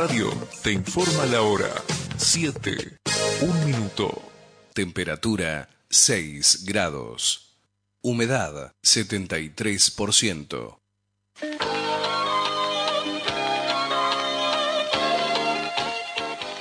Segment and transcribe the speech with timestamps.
[0.00, 0.30] Radio
[0.62, 1.70] te informa la hora.
[2.16, 2.96] 7.
[3.42, 4.22] Un minuto.
[4.72, 7.58] Temperatura 6 grados.
[8.00, 10.78] Humedad 73%.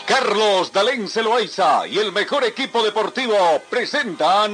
[0.05, 3.37] Carlos Dalén Celoaiza y el mejor equipo deportivo
[3.69, 4.51] presentan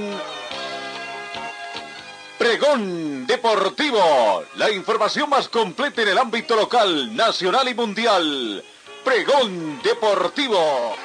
[2.37, 8.63] Pregón Deportivo, la información más completa en el ámbito local, nacional y mundial.
[9.05, 10.95] Pregón Deportivo.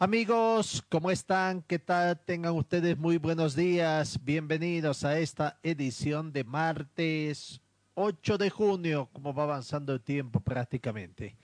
[0.00, 1.60] Amigos, ¿cómo están?
[1.62, 2.20] ¿Qué tal?
[2.20, 4.24] Tengan ustedes muy buenos días.
[4.24, 7.60] Bienvenidos a esta edición de martes
[7.94, 11.34] 8 de junio, como va avanzando el tiempo prácticamente.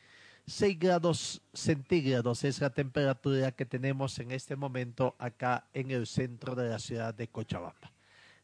[0.47, 6.55] 6 grados centígrados es la temperatura que tenemos en este momento acá en el centro
[6.55, 7.91] de la ciudad de Cochabamba.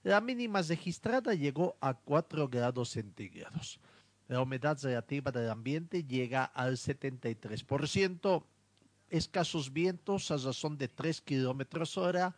[0.03, 3.79] La mínima registrada llegó a 4 grados centígrados.
[4.27, 8.43] La humedad relativa del ambiente llega al 73%
[9.11, 12.35] escasos vientos a razón de 3 kilómetros hora.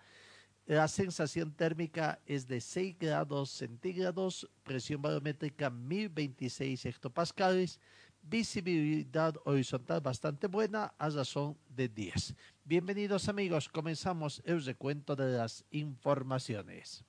[0.66, 7.80] La sensación térmica es de 6 grados centígrados, presión barométrica 1026 hectopascales,
[8.22, 12.34] visibilidad horizontal bastante buena a razón de 10.
[12.64, 17.04] Bienvenidos amigos, comenzamos el recuento de las informaciones.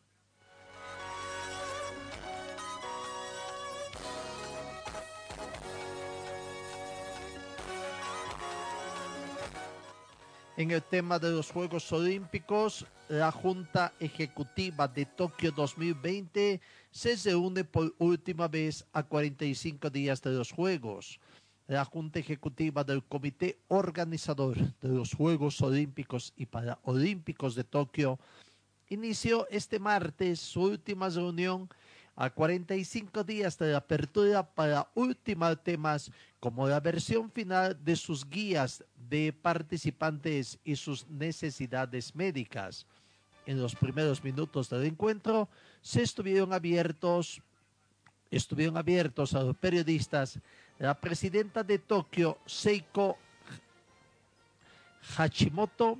[10.55, 16.61] En el tema de los Juegos Olímpicos, la Junta Ejecutiva de Tokio 2020
[16.91, 21.19] se reúne por última vez a 45 días de los Juegos.
[21.65, 28.19] La Junta Ejecutiva del Comité Organizador de los Juegos Olímpicos y Paraolímpicos de Tokio
[28.89, 31.67] inició este martes su última reunión
[32.15, 38.29] a 45 días de la apertura para ultimar temas como la versión final de sus
[38.29, 38.83] guías
[39.13, 42.87] de participantes y sus necesidades médicas.
[43.45, 45.47] En los primeros minutos del encuentro
[45.83, 47.39] se estuvieron abiertos
[48.31, 50.39] estuvieron abiertos a los periodistas
[50.79, 53.19] la presidenta de Tokio, Seiko
[55.15, 55.99] Hachimoto,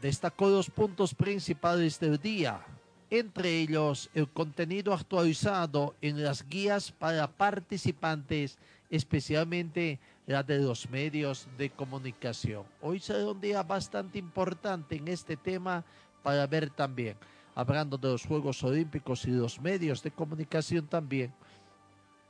[0.00, 2.64] destacó los puntos principales del día,
[3.10, 8.56] entre ellos el contenido actualizado en las guías para participantes,
[8.90, 12.64] especialmente la de los medios de comunicación.
[12.80, 15.84] Hoy será un día bastante importante en este tema
[16.22, 17.16] para ver también,
[17.54, 21.32] hablando de los Juegos Olímpicos y los medios de comunicación también.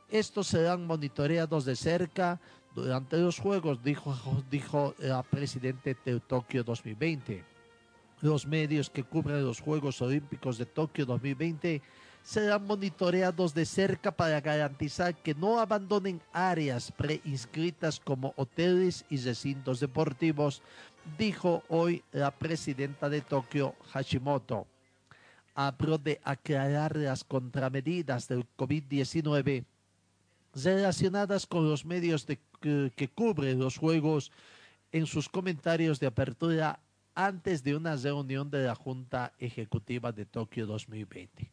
[0.08, 2.40] Estos serán monitoreados de cerca
[2.74, 4.14] durante los Juegos, dijo,
[4.50, 7.56] dijo la presidente de Tokio 2020
[8.20, 11.82] los medios que cubren los Juegos Olímpicos de Tokio 2020
[12.26, 19.78] serán monitoreados de cerca para garantizar que no abandonen áreas preinscritas como hoteles y recintos
[19.78, 20.60] deportivos,
[21.16, 24.66] dijo hoy la presidenta de Tokio, Hashimoto.
[25.54, 29.64] Habló de aclarar las contramedidas del COVID-19
[30.52, 32.40] relacionadas con los medios que,
[32.96, 34.32] que cubren los Juegos
[34.90, 36.80] en sus comentarios de apertura
[37.14, 41.52] antes de una reunión de la Junta Ejecutiva de Tokio 2020.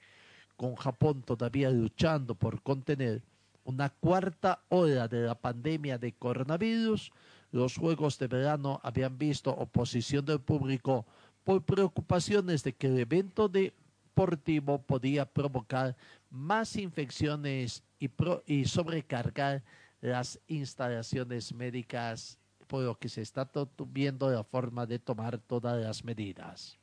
[0.63, 3.21] Con Japón todavía luchando por contener
[3.65, 7.11] una cuarta ola de la pandemia de coronavirus,
[7.51, 11.05] los Juegos de Verano habían visto oposición del público
[11.43, 15.97] por preocupaciones de que el evento deportivo podía provocar
[16.29, 18.09] más infecciones y,
[18.45, 19.63] y sobrecargar
[19.99, 23.51] las instalaciones médicas por lo que se está
[23.89, 26.79] viendo la forma de tomar todas las medidas.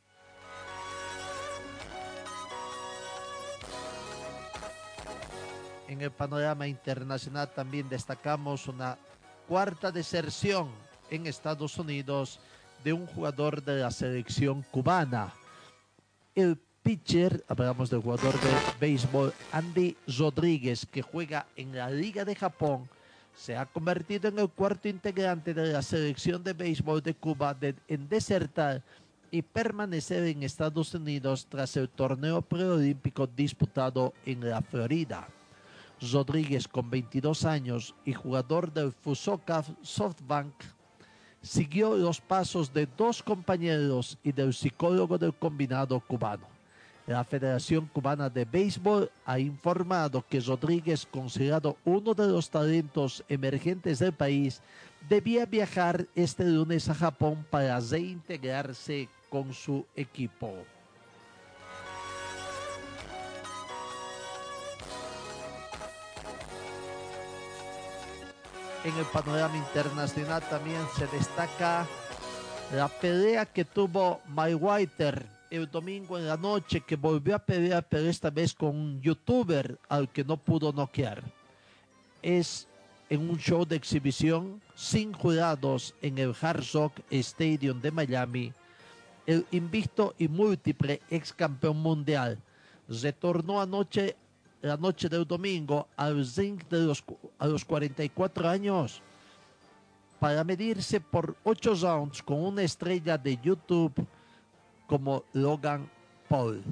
[5.91, 8.97] En el panorama internacional también destacamos una
[9.49, 10.69] cuarta deserción
[11.11, 12.39] en Estados Unidos
[12.85, 15.35] de un jugador de la selección cubana.
[16.33, 22.37] El pitcher, hablamos del jugador de béisbol Andy Rodríguez, que juega en la Liga de
[22.37, 22.89] Japón,
[23.35, 27.57] se ha convertido en el cuarto integrante de la selección de béisbol de Cuba
[27.89, 28.81] en desertar
[29.33, 35.27] y permanecer en Estados Unidos tras el torneo preolímpico disputado en la Florida.
[36.00, 40.55] Rodríguez, con 22 años y jugador del Fusoka Softbank,
[41.43, 46.47] siguió los pasos de dos compañeros y del psicólogo del combinado cubano.
[47.06, 53.99] La Federación Cubana de Béisbol ha informado que Rodríguez, considerado uno de los talentos emergentes
[53.99, 54.62] del país,
[55.08, 60.55] debía viajar este lunes a Japón para reintegrarse con su equipo.
[68.82, 71.87] En el panorama internacional también se destaca
[72.75, 78.09] la pelea que tuvo Whiter el domingo en la noche, que volvió a pelear, pero
[78.09, 81.23] esta vez con un youtuber al que no pudo noquear.
[82.23, 82.69] Es
[83.11, 88.53] en un show de exhibición sin jurados en el Hard Rock Stadium de Miami.
[89.26, 92.38] El invicto y múltiple ex campeón mundial
[92.88, 94.17] retornó anoche
[94.62, 97.03] la noche del domingo al ring de los,
[97.39, 99.03] a los 44 años
[100.19, 104.07] para medirse por 8 rounds con una estrella de YouTube
[104.87, 105.89] como Logan
[106.29, 106.62] Paul.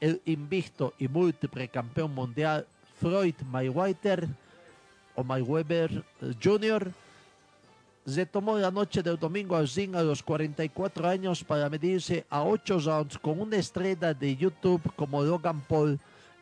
[0.00, 2.66] El invicto y múltiple campeón mundial
[2.98, 4.28] Floyd Mayweather
[5.14, 6.04] o Mayweather
[6.42, 6.90] Jr.
[8.06, 12.42] se tomó la noche del domingo al ring a los 44 años para medirse a
[12.42, 15.98] 8 rounds con una estrella de YouTube como Logan Paul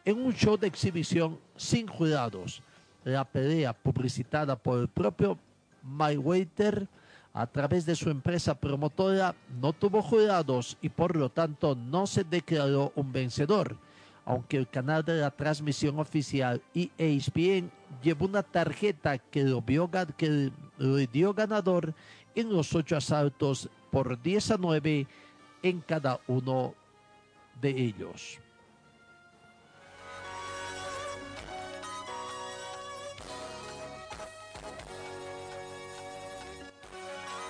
[0.07, 2.63] en un show de exhibición sin jurados.
[3.05, 5.37] La pelea publicitada por el propio
[5.83, 6.89] Mayweather
[7.35, 12.25] a través de su empresa promotora no tuvo jurados y por lo tanto no se
[12.25, 13.77] declaró un vencedor,
[14.25, 17.71] aunque el canal de la transmisión oficial ESPN
[18.01, 19.61] llevó una tarjeta que lo
[21.13, 21.95] dio ganador
[22.35, 25.07] en los ocho asaltos por 10 a 9
[25.63, 26.75] en cada uno
[27.61, 28.41] de ellos.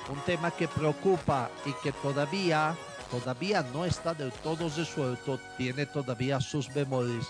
[0.09, 2.77] Un tema que preocupa y que todavía,
[3.11, 7.27] todavía no está del todo resuelto, tiene todavía sus bemoles,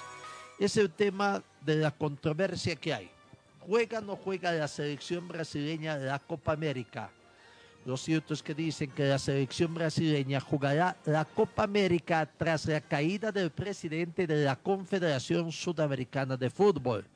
[0.58, 3.10] es el tema de la controversia que hay.
[3.60, 7.10] ¿Juega o no juega la selección brasileña de la Copa América?
[7.84, 12.80] Lo cierto es que dicen que la selección brasileña jugará la Copa América tras la
[12.80, 17.06] caída del presidente de la Confederación Sudamericana de Fútbol.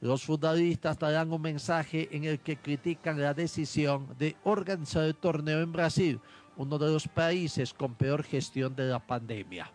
[0.00, 5.60] Los futbolistas darán un mensaje en el que critican la decisión de organizar el torneo
[5.60, 6.18] en Brasil,
[6.56, 9.70] uno de los países con peor gestión de la pandemia.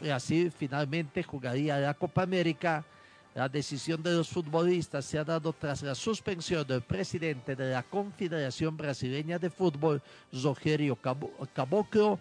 [0.00, 2.84] Brasil finalmente jugaría la Copa América.
[3.34, 7.82] La decisión de los futbolistas se ha dado tras la suspensión del presidente de la
[7.82, 10.00] Confederación Brasileña de Fútbol,
[10.32, 12.18] Rogerio Caboclo,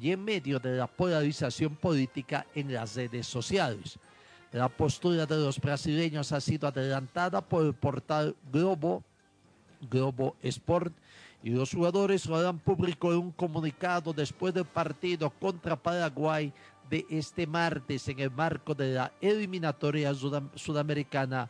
[0.00, 3.98] y en medio de la polarización política en las redes sociales.
[4.52, 9.02] La postura de los brasileños ha sido adelantada por el portal Globo,
[9.90, 10.94] Globo Sport,
[11.42, 16.52] y los jugadores lo harán público en un comunicado después del partido contra Paraguay
[16.88, 20.12] de este martes en el marco de la eliminatoria
[20.54, 21.48] sudamericana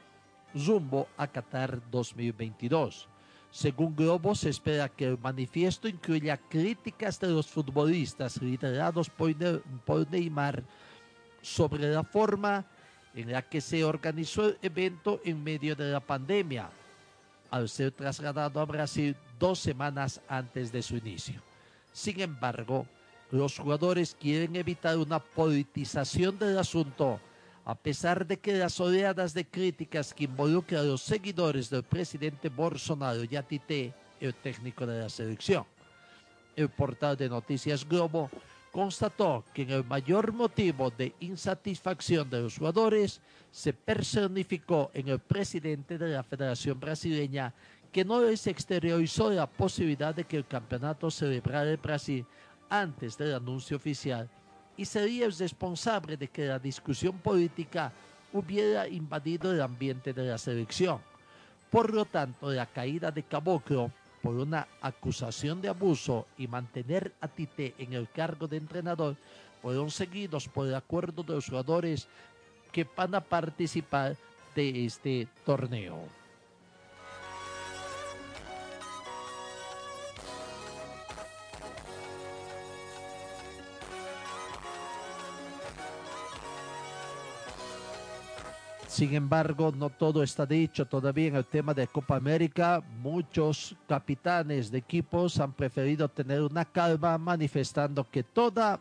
[0.55, 3.09] rumbo a Qatar 2022.
[3.51, 10.63] Según Globo, se espera que el manifiesto incluya críticas de los futbolistas liderados por Neymar
[11.41, 12.67] sobre la forma
[13.17, 16.69] en la que se organizó el evento en medio de la pandemia,
[17.51, 21.41] al ser trasladado a Brasil dos semanas antes de su inicio.
[21.93, 22.87] Sin embargo,
[23.31, 27.19] los jugadores quieren evitar una politización del asunto,
[27.65, 32.51] a pesar de que las oleadas de críticas que involucran a los seguidores del presidente
[32.51, 35.65] Bolsonaro y a Tite, el técnico de la selección.
[36.55, 38.31] El portal de Noticias Globo
[38.77, 45.97] constató que el mayor motivo de insatisfacción de los jugadores se personificó en el presidente
[45.97, 47.55] de la Federación Brasileña
[47.91, 52.27] que no les exteriorizó la posibilidad de que el campeonato celebrara en Brasil
[52.69, 54.29] antes del anuncio oficial
[54.77, 57.91] y sería el responsable de que la discusión política
[58.35, 61.01] hubiera invadido el ambiente de la selección.
[61.71, 63.91] Por lo tanto, la caída de Caboclo
[64.27, 69.15] por una acusación de abuso y mantener a Tite en el cargo de entrenador
[69.63, 72.09] fueron seguidos por el acuerdo de los jugadores
[72.73, 74.17] que van a participar
[74.57, 76.01] de este torneo.
[88.97, 92.83] Sin embargo, no todo está dicho todavía en el tema de Copa América.
[93.03, 98.81] Muchos capitanes de equipos han preferido tener una calma, manifestando que toda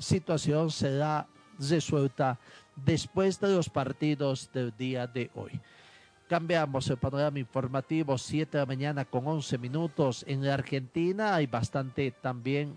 [0.00, 1.28] situación será
[1.60, 2.40] resuelta
[2.74, 5.52] después de los partidos del día de hoy.
[6.28, 10.24] Cambiamos el panorama informativo, 7 de la mañana con 11 minutos.
[10.26, 12.76] En Argentina hay bastante también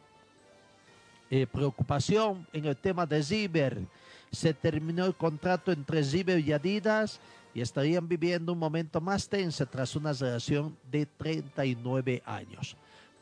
[1.31, 3.87] eh, preocupación en el tema de Ziber.
[4.31, 7.19] Se terminó el contrato entre Ziber y Adidas
[7.53, 12.75] y estarían viviendo un momento más tenso tras una relación de 39 años.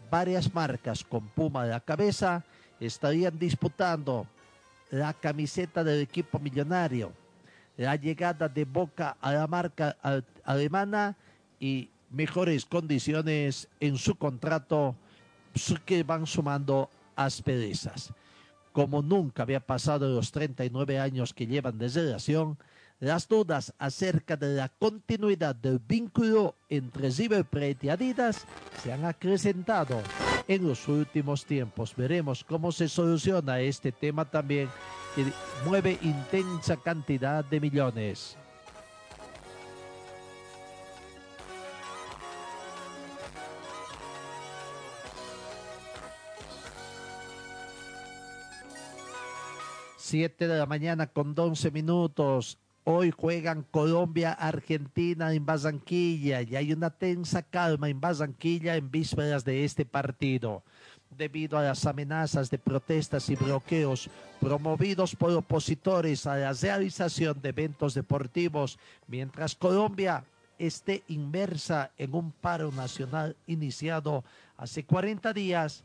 [0.09, 2.43] Varias marcas con Puma a la cabeza
[2.79, 4.27] estarían disputando
[4.89, 7.13] la camiseta del equipo millonario
[7.77, 9.97] la llegada de Boca a la marca
[10.43, 11.15] alemana
[11.59, 14.95] y mejores condiciones en su contrato
[15.85, 18.13] que van sumando asperezas.
[18.73, 22.57] Como nunca había pasado en los 39 años que llevan de relación,
[22.99, 27.45] las dudas acerca de la continuidad del vínculo entre River
[27.81, 28.45] y Adidas
[28.81, 30.01] se han acrecentado
[30.47, 31.95] en los últimos tiempos.
[31.95, 34.69] Veremos cómo se soluciona este tema también
[35.15, 35.25] que
[35.65, 38.37] mueve intensa cantidad de millones.
[50.13, 52.59] Siete de la mañana con 11 minutos.
[52.83, 59.65] Hoy juegan Colombia-Argentina en Barranquilla y hay una tensa calma en Barranquilla en vísperas de
[59.65, 60.61] este partido
[61.09, 64.07] debido a las amenazas de protestas y bloqueos
[64.39, 68.77] promovidos por opositores a la realización de eventos deportivos,
[69.07, 70.25] mientras Colombia
[70.59, 74.23] esté inmersa en un paro nacional iniciado
[74.57, 75.83] hace 40 días,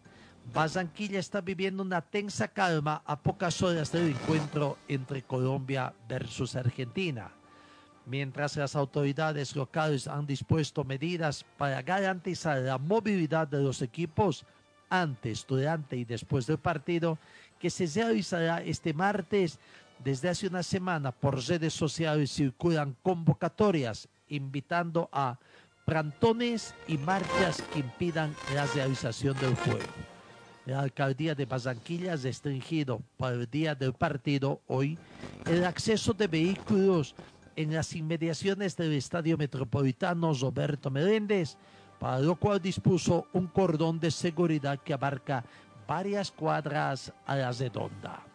[0.52, 7.31] Barranquilla está viviendo una tensa calma a pocas horas del encuentro entre Colombia versus Argentina.
[8.07, 14.47] Mientras las autoridades locales han dispuesto medidas para garantizar la movilidad de los equipos,
[14.88, 17.19] antes, durante y después del partido,
[17.59, 19.59] que se realizará este martes.
[20.02, 25.38] Desde hace una semana por redes sociales circulan convocatorias invitando a
[25.85, 30.18] plantones y marchas que impidan la realización del juego.
[30.69, 34.99] La alcaldía de Barranquilla ha restringido para el día del partido hoy
[35.47, 37.15] el acceso de vehículos
[37.57, 41.57] en las inmediaciones del Estadio Metropolitano Roberto Meléndez
[41.99, 45.43] para lo cual dispuso un cordón de seguridad que abarca
[45.87, 48.27] varias cuadras a la redonda.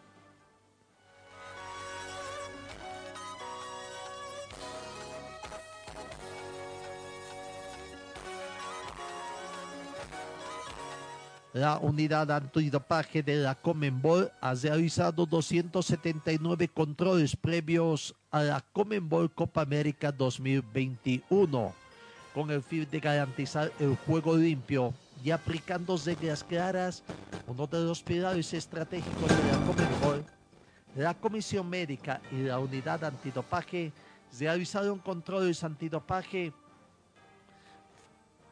[11.54, 19.62] La unidad antidopaje de la Comenbol ha realizado 279 controles previos a la Comenbol Copa
[19.62, 21.72] América 2021
[22.34, 24.92] con el fin de garantizar el juego limpio
[25.22, 27.04] y aplicando reglas claras,
[27.46, 30.24] uno de los pilares estratégicos de la Comebol,
[30.96, 33.92] la Comisión Médica y la Unidad Antidopaje
[34.40, 36.52] realizaron controles antidopaje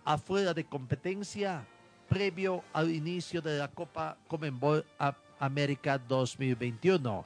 [0.04, 1.66] afuera de competencia
[2.09, 4.85] previo al inicio de la Copa Comenbol
[5.38, 7.25] América 2021.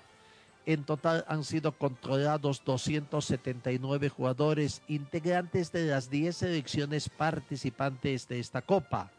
[0.66, 8.62] En total han sido controlados 279 jugadores integrantes de las 10 selecciones participantes de esta
[8.62, 9.10] Copa.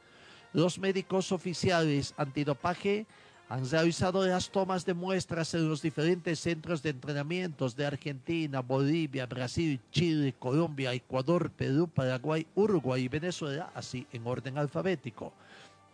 [0.51, 3.05] Los médicos oficiales antidopaje
[3.49, 9.25] han realizado las tomas de muestras en los diferentes centros de entrenamientos de Argentina, Bolivia,
[9.25, 15.31] Brasil, Chile, Colombia, Ecuador, Perú, Paraguay, Uruguay y Venezuela, así en orden alfabético.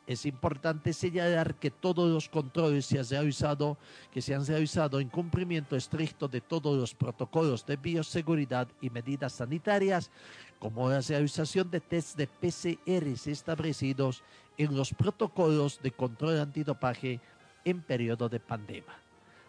[0.06, 3.78] Es importante señalar que todos los controles se han realizado,
[4.12, 9.34] que se han realizado en cumplimiento estricto de todos los protocolos de bioseguridad y medidas
[9.34, 10.12] sanitarias,
[10.60, 14.24] como la realización de tests de PCR establecidos
[14.58, 17.22] en los protocolos de control antidopaje
[17.64, 19.00] en periodo de pandemia.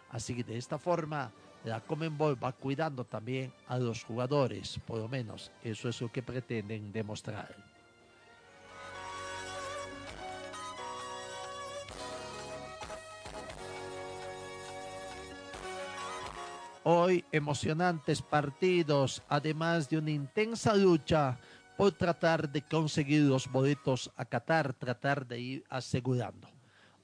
[0.09, 1.31] Así que de esta forma,
[1.65, 6.23] la Comenbol va cuidando también a los jugadores, por lo menos eso es lo que
[6.23, 7.74] pretenden demostrar.
[16.87, 21.35] Hoy emocionantes partidos, además de una intensa lucha
[21.75, 26.47] por tratar de conseguir los boletos a Qatar, tratar de ir asegurando.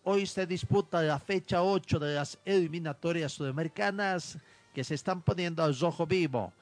[0.03, 4.37] Hoy se disputa la fecha 8 de las eliminatorias sudamericanas
[4.71, 6.53] que se están poniendo al rojo vivo.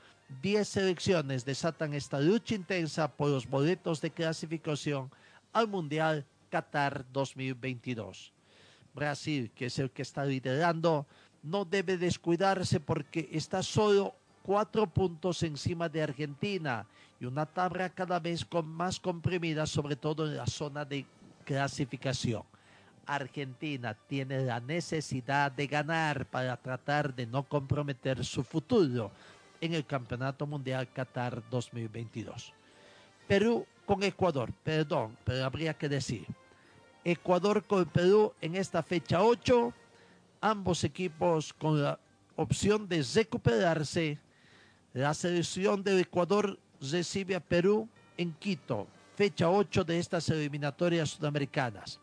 [0.42, 5.12] Diez selecciones desatan esta lucha intensa por los boletos de clasificación
[5.52, 8.32] al Mundial Qatar 2022.
[8.94, 11.06] Brasil, que es el que está liderando,
[11.43, 16.86] no debe descuidarse porque está solo cuatro puntos encima de Argentina
[17.19, 21.05] y una tabla cada vez con más comprimida, sobre todo en la zona de
[21.46, 22.43] clasificación.
[23.05, 29.12] Argentina tiene la necesidad de ganar para tratar de no comprometer su futuro
[29.60, 32.53] en el Campeonato Mundial Qatar 2022.
[33.27, 36.25] Perú con Ecuador, perdón, pero habría que decir.
[37.03, 39.74] Ecuador con Perú en esta fecha 8,
[40.41, 42.00] ambos equipos con la
[42.36, 44.17] opción de recuperarse.
[44.93, 52.00] La selección de Ecuador recibe a Perú en Quito, fecha 8 de estas eliminatorias sudamericanas.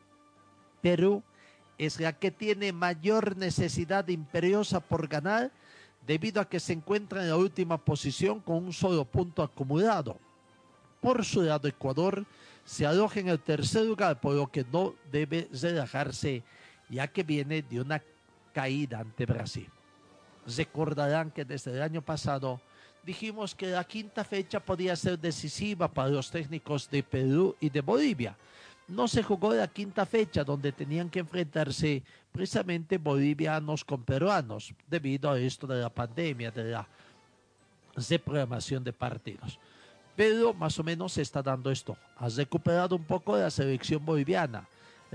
[0.80, 1.22] Perú
[1.78, 5.50] es la que tiene mayor necesidad imperiosa por ganar
[6.06, 10.18] debido a que se encuentra en la última posición con un solo punto acumulado.
[11.00, 12.24] Por su lado, Ecuador
[12.64, 16.42] se aloja en el tercer lugar, por lo que no debe relajarse,
[16.88, 18.02] ya que viene de una
[18.56, 19.68] caída ante Brasil.
[20.56, 22.58] Recordarán que desde el año pasado
[23.04, 27.82] dijimos que la quinta fecha podía ser decisiva para los técnicos de Perú y de
[27.82, 28.34] Bolivia.
[28.88, 35.30] No se jugó la quinta fecha donde tenían que enfrentarse precisamente bolivianos con peruanos debido
[35.30, 36.88] a esto de la pandemia, de la
[38.08, 39.58] reprogramación de partidos.
[40.16, 41.94] Pero más o menos se está dando esto.
[42.16, 44.66] Ha recuperado un poco la selección boliviana.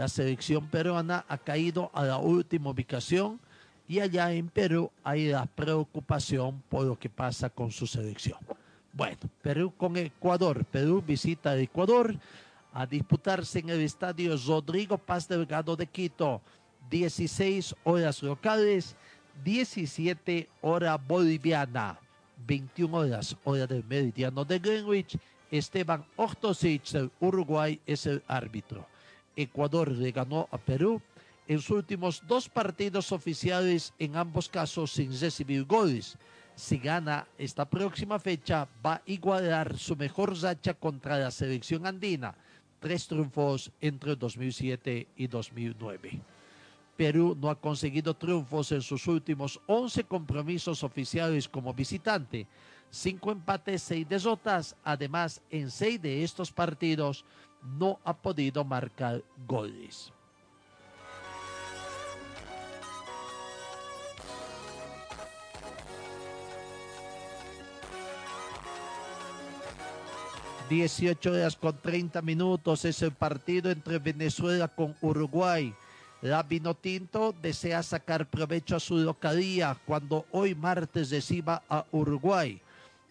[0.02, 3.40] La selección peruana ha caído a la última ubicación
[3.88, 8.40] y allá en Perú hay la preocupación por lo que pasa con su selección.
[8.94, 10.66] Bueno, Perú con Ecuador.
[10.66, 12.16] Perú visita Ecuador
[12.74, 16.42] a disputarse en el estadio Rodrigo Paz Delgado de Quito.
[16.90, 18.96] 16 horas locales,
[19.44, 22.00] 17 hora boliviana.
[22.48, 25.20] 21 horas, hora del meridiano de Greenwich.
[25.52, 28.91] Esteban Ortosic del Uruguay es el árbitro.
[29.36, 31.02] Ecuador le ganó a Perú
[31.48, 36.18] en sus últimos dos partidos oficiales, en ambos casos sin recibir goles.
[36.56, 42.36] Si gana esta próxima fecha, va a igualar su mejor racha contra la selección andina.
[42.80, 46.22] Tres triunfos entre 2007 y 2009.
[46.96, 52.48] Perú no ha conseguido triunfos en sus últimos 11 compromisos oficiales como visitante.
[52.90, 54.76] Cinco empates, seis derrotas.
[54.84, 57.26] Además, en seis de estos partidos
[57.64, 60.12] no ha podido marcar goles.
[70.72, 75.74] Dieciocho horas con 30 minutos es el partido entre Venezuela con Uruguay.
[76.22, 82.62] La Vinotinto desea sacar provecho a su localía cuando hoy martes reciba a Uruguay.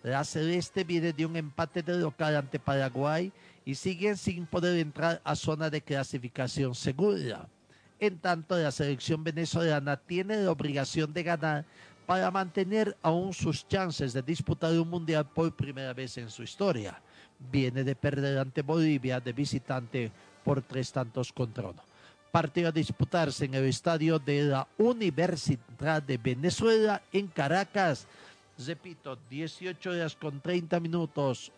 [0.03, 3.33] La Celeste viene de un empate de local ante Paraguay
[3.65, 7.49] y siguen sin poder entrar a zona de clasificación segura.
[7.99, 11.65] En tanto, la selección venezolana tiene la obligación de ganar
[12.07, 17.01] para mantener aún sus chances de disputar un mundial por primera vez en su historia.
[17.53, 20.11] Viene de perder ante Bolivia de visitante
[20.43, 21.83] por tres tantos contra uno.
[22.33, 28.07] Partido a disputarse en el estadio de la Universidad de Venezuela en Caracas.
[28.67, 31.51] Repito, 18 horas con 30 minutos,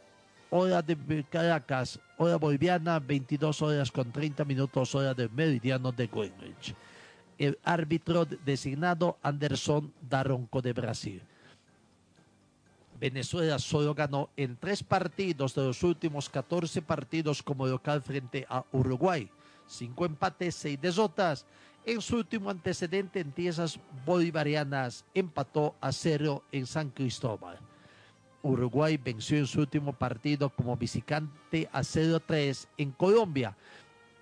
[0.51, 6.75] hora de Caracas, hora boliviana, 22 horas con 30 minutos, hora del meridiano de Greenwich.
[7.39, 11.23] El árbitro designado Anderson Daronco de Brasil.
[13.01, 18.65] Venezuela solo ganó en tres partidos de los últimos 14 partidos como local frente a
[18.71, 19.29] Uruguay.
[19.67, 21.45] Cinco empates, seis derrotas.
[21.85, 27.59] En su último antecedente en tierras bolivarianas empató a cero en San Cristóbal.
[28.43, 33.57] Uruguay venció en su último partido como visitante a 0-3 en Colombia.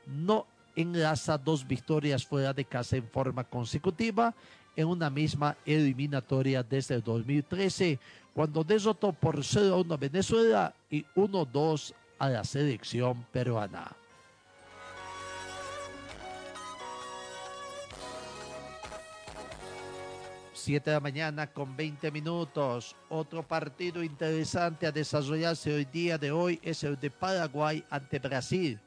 [0.06, 4.34] No enlaza dos victorias fuera de casa en forma consecutiva
[4.74, 7.98] en una misma eliminatoria desde el 2013,
[8.32, 13.96] cuando derrotó por 0-1 a Venezuela y 1-2 a la selección peruana.
[20.62, 22.94] Siete de la mañana con 20 minutos.
[23.08, 28.78] Otro partido interesante a desarrollarse hoy día de hoy es el de Paraguay ante Brasil.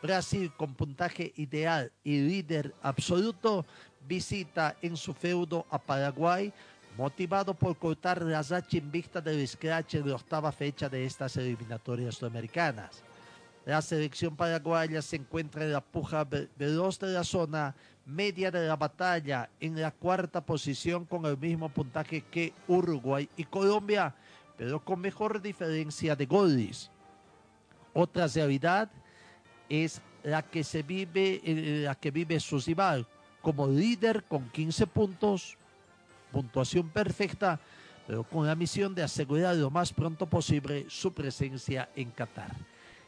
[0.00, 3.66] Brasil con puntaje ideal y líder absoluto
[4.08, 6.50] visita en su feudo a Paraguay
[6.96, 12.14] motivado por cortar la racha invicta del scratch en la octava fecha de estas eliminatorias
[12.14, 13.09] sudamericanas.
[13.70, 17.72] La selección paraguaya se encuentra en la puja veloz de la zona
[18.04, 23.44] media de la batalla, en la cuarta posición con el mismo puntaje que Uruguay y
[23.44, 24.12] Colombia,
[24.58, 26.90] pero con mejor diferencia de goles.
[27.94, 28.90] Otra realidad
[29.68, 33.06] es la que se vive, eh, la que vive su rival,
[33.40, 35.56] como líder con 15 puntos,
[36.32, 37.60] puntuación perfecta,
[38.04, 42.50] pero con la misión de asegurar lo más pronto posible su presencia en Qatar.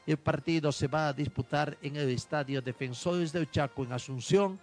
[0.07, 4.59] El partido se va a disputar en el Estadio Defensores del Chaco en Asunción,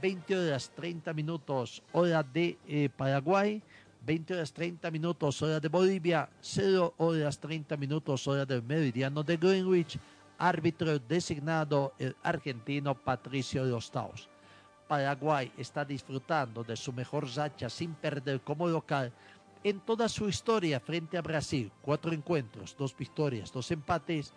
[0.00, 3.62] 20 horas 30 minutos, hora de eh, Paraguay,
[4.06, 9.36] 20 horas 30 minutos hora de Bolivia, 0 horas 30 minutos hora del meridiano de
[9.36, 9.98] Greenwich,
[10.38, 14.28] árbitro designado el argentino Patricio Lostaos.
[14.86, 19.12] Paraguay está disfrutando de su mejor racha sin perder como local
[19.64, 21.70] en toda su historia frente a Brasil.
[21.82, 24.32] Cuatro encuentros, dos victorias, dos empates.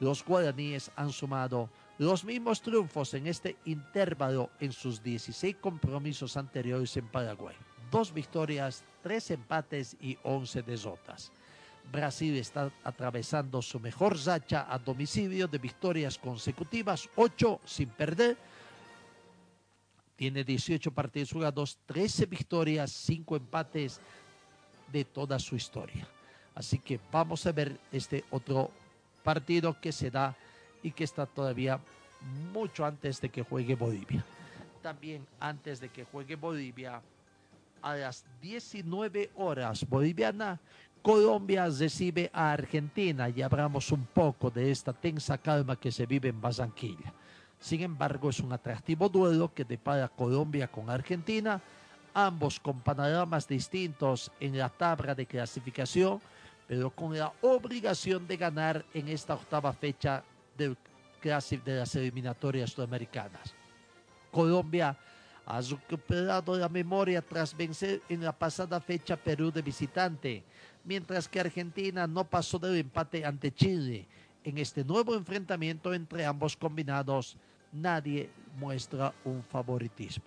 [0.00, 6.96] Los guaraníes han sumado los mismos triunfos en este intervalo en sus 16 compromisos anteriores
[6.96, 7.54] en Paraguay.
[7.90, 11.30] Dos victorias, tres empates y 11 derrotas.
[11.92, 18.36] Brasil está atravesando su mejor racha a domicilio de victorias consecutivas, ocho sin perder.
[20.16, 24.00] Tiene 18 partidos jugados, 13 victorias, 5 empates
[24.90, 26.08] de toda su historia.
[26.54, 28.70] Así que vamos a ver este otro
[29.24, 30.36] partido que se da
[30.82, 31.80] y que está todavía
[32.52, 34.24] mucho antes de que juegue Bolivia.
[34.82, 37.00] También antes de que juegue Bolivia,
[37.82, 40.60] a las 19 horas boliviana,
[41.02, 46.30] Colombia recibe a Argentina y hablamos un poco de esta tensa calma que se vive
[46.30, 47.12] en Barranquilla.
[47.60, 51.60] Sin embargo, es un atractivo duelo que depara Colombia con Argentina,
[52.14, 56.20] ambos con panoramas distintos en la tabla de clasificación,
[56.74, 60.24] pero con la obligación de ganar en esta octava fecha
[60.58, 60.76] del
[61.22, 63.54] de las eliminatorias sudamericanas.
[64.30, 64.94] Colombia
[65.46, 70.42] ha recuperado la memoria tras vencer en la pasada fecha Perú de visitante,
[70.84, 74.06] mientras que Argentina no pasó del empate ante Chile.
[74.42, 77.36] En este nuevo enfrentamiento entre ambos combinados,
[77.72, 80.26] nadie muestra un favoritismo.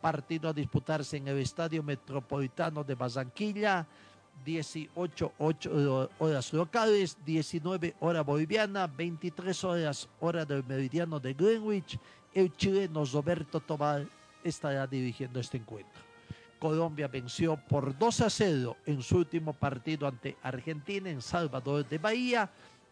[0.00, 3.86] Partido a disputarse en el Estadio Metropolitano de Barranquilla
[4.44, 5.32] 18
[6.18, 11.98] horas locales, 19 horas boliviana, 23 horas hora del meridiano de Greenwich.
[12.32, 14.06] El chileno Roberto Tobar
[14.44, 16.00] estará dirigiendo este encuentro.
[16.58, 21.98] Colombia venció por 2 a 0 en su último partido ante Argentina en Salvador de
[21.98, 22.50] Bahía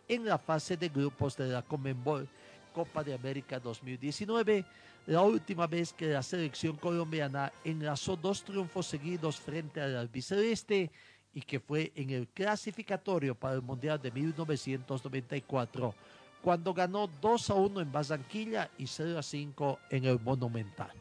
[0.09, 2.27] en la fase de grupos de la Comenbol
[2.73, 4.65] Copa de América 2019,
[5.07, 10.91] la última vez que la selección colombiana enlazó dos triunfos seguidos frente al albiceleste
[11.35, 15.95] y que fue en el clasificatorio para el Mundial de 1994,
[16.43, 20.93] cuando ganó 2 a 1 en Barranquilla y 0 a 5 en el Monumental.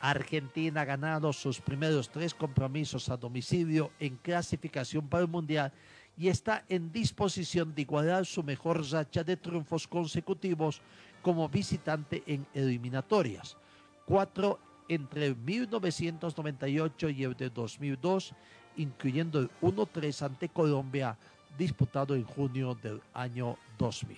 [0.00, 5.72] Argentina ha ganado sus primeros tres compromisos a domicilio en clasificación para el Mundial
[6.18, 10.80] y está en disposición de igualar su mejor racha de triunfos consecutivos
[11.22, 13.56] como visitante en eliminatorias.
[14.04, 18.34] Cuatro entre 1998 y el de 2002
[18.76, 21.16] incluyendo el 1-3 ante Colombia
[21.56, 24.16] disputado en junio del año 2000.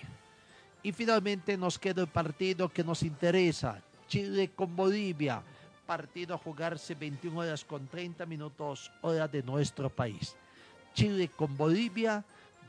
[0.83, 5.41] Y finalmente nos queda el partido que nos interesa, Chile con Bolivia,
[5.85, 10.35] partido a jugarse 21 horas con 30 minutos hora de nuestro país.
[10.93, 12.23] Chile con Bolivia,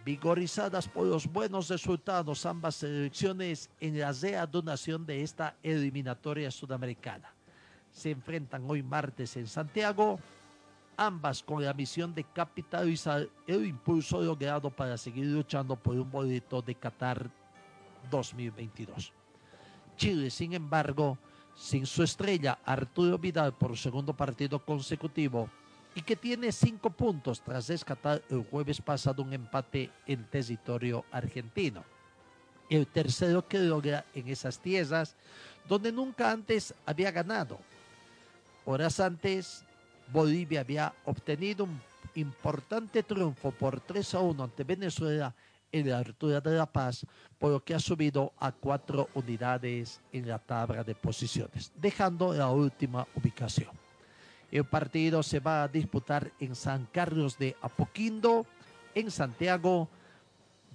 [0.04, 7.32] vigorizadas por los buenos resultados ambas selecciones en la readunación de esta eliminatoria sudamericana.
[7.92, 10.18] Se enfrentan hoy martes en Santiago
[11.00, 16.60] ambas con la misión de capitalizar el impulso logrado para seguir luchando por un boleto
[16.60, 17.30] de Qatar
[18.10, 19.10] 2022.
[19.96, 21.16] Chile, sin embargo,
[21.54, 25.48] sin su estrella Arturo Vidal por segundo partido consecutivo
[25.94, 31.82] y que tiene cinco puntos tras rescatar el jueves pasado un empate en territorio argentino.
[32.68, 35.16] El tercero que logra en esas tierras
[35.66, 37.58] donde nunca antes había ganado.
[38.66, 39.64] Horas antes
[40.12, 41.80] Bolivia había obtenido un
[42.14, 45.34] importante triunfo por 3 a 1 ante Venezuela
[45.72, 47.06] en la altura de La Paz,
[47.38, 52.50] por lo que ha subido a cuatro unidades en la tabla de posiciones, dejando la
[52.50, 53.70] última ubicación.
[54.50, 58.46] El partido se va a disputar en San Carlos de Apoquindo,
[58.94, 59.88] en Santiago,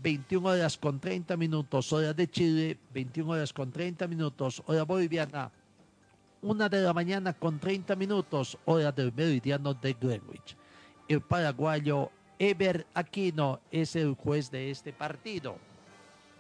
[0.02, 5.52] 21 horas con 30 minutos, hora de Chile, 21 horas con 30 minutos, hora boliviana,
[6.46, 10.56] una de la mañana con 30 minutos, hora del meridiano de Greenwich.
[11.08, 15.58] El paraguayo Eber Aquino es el juez de este partido.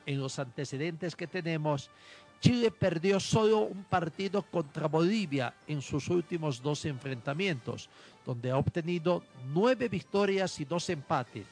[0.05, 1.89] En los antecedentes que tenemos,
[2.39, 7.89] Chile perdió solo un partido contra Bolivia en sus últimos dos enfrentamientos,
[8.23, 9.23] donde ha obtenido
[9.55, 11.47] nueve victorias y dos empates.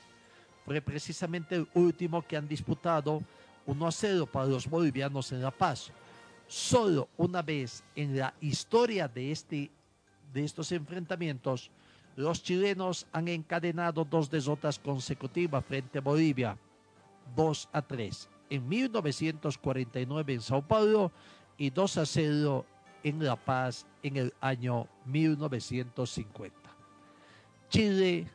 [0.63, 3.23] Fue precisamente el último que han disputado
[3.65, 5.91] 1 a 0 para los bolivianos en La Paz
[6.53, 9.71] solo una vez en la historia de, este,
[10.31, 11.71] de estos enfrentamientos,
[12.15, 16.55] los chilenos han encadenado dos derrotas consecutivas frente a Bolivia,
[17.35, 21.11] 2 a 3, en 1949 en Sao Paulo
[21.57, 22.65] y 2 a 0
[23.03, 26.55] en La Paz en el año 1950.
[27.69, 28.27] Chile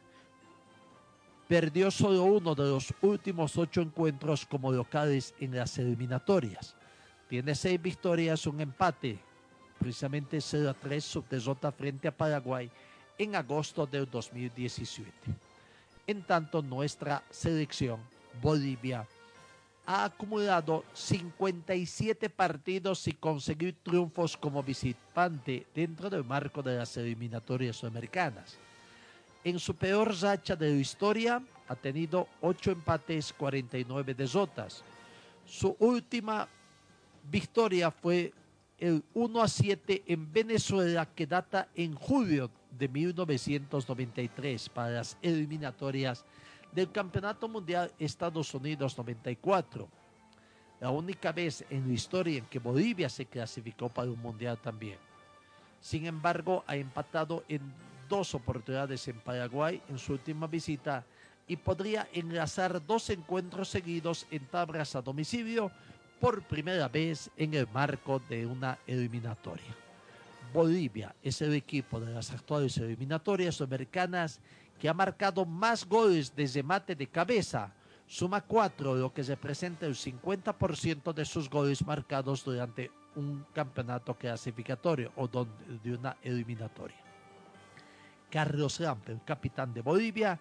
[1.46, 6.74] perdió solo uno de los últimos ocho encuentros como locales en las eliminatorias.
[7.28, 9.18] Tiene seis victorias, un empate,
[9.78, 12.70] precisamente 0 a 3 su derrota frente a Paraguay
[13.18, 15.12] en agosto del 2017.
[16.06, 18.00] En tanto, nuestra selección,
[18.40, 19.06] Bolivia,
[19.84, 27.76] ha acumulado 57 partidos y conseguir triunfos como visitante dentro del marco de las eliminatorias
[27.76, 28.56] sudamericanas.
[29.44, 34.82] En su peor racha de la historia ha tenido 8 empates, 49 derrotas.
[35.46, 36.46] Su última
[37.30, 38.32] victoria fue
[38.78, 46.24] el 1 a 7 en Venezuela que data en julio de 1993 para las eliminatorias
[46.72, 49.88] del Campeonato Mundial Estados Unidos 94.
[50.80, 54.98] La única vez en la historia en que Bolivia se clasificó para un mundial también.
[55.80, 57.60] Sin embargo, ha empatado en
[58.08, 61.04] dos oportunidades en Paraguay en su última visita
[61.48, 65.72] y podría enlazar dos encuentros seguidos en tablas a domicilio
[66.20, 69.76] por primera vez en el marco de una eliminatoria.
[70.52, 74.40] Bolivia es el equipo de las actuales eliminatorias americanas
[74.78, 77.72] que ha marcado más goles desde mate de cabeza.
[78.06, 85.12] Suma cuatro, lo que representa el 50% de sus goles marcados durante un campeonato clasificatorio
[85.16, 86.96] o de una eliminatoria.
[88.30, 90.38] Carlos Lampe, el capitán de Bolivia,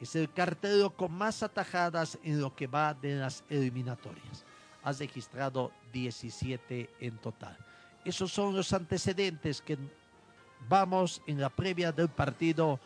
[0.00, 4.44] es el cartero con más atajadas en lo que va de las eliminatorias.
[4.84, 7.56] Ha registrado 17 en total.
[8.04, 9.78] Esos son los antecedentes que
[10.68, 12.78] vamos en la previa del partido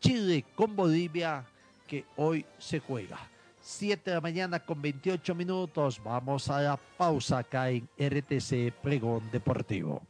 [0.00, 1.44] Chile con Bolivia
[1.86, 3.18] que hoy se juega.
[3.62, 6.00] 7 de la mañana con 28 minutos.
[6.02, 10.09] Vamos a la pausa acá en RTC Pregón Deportivo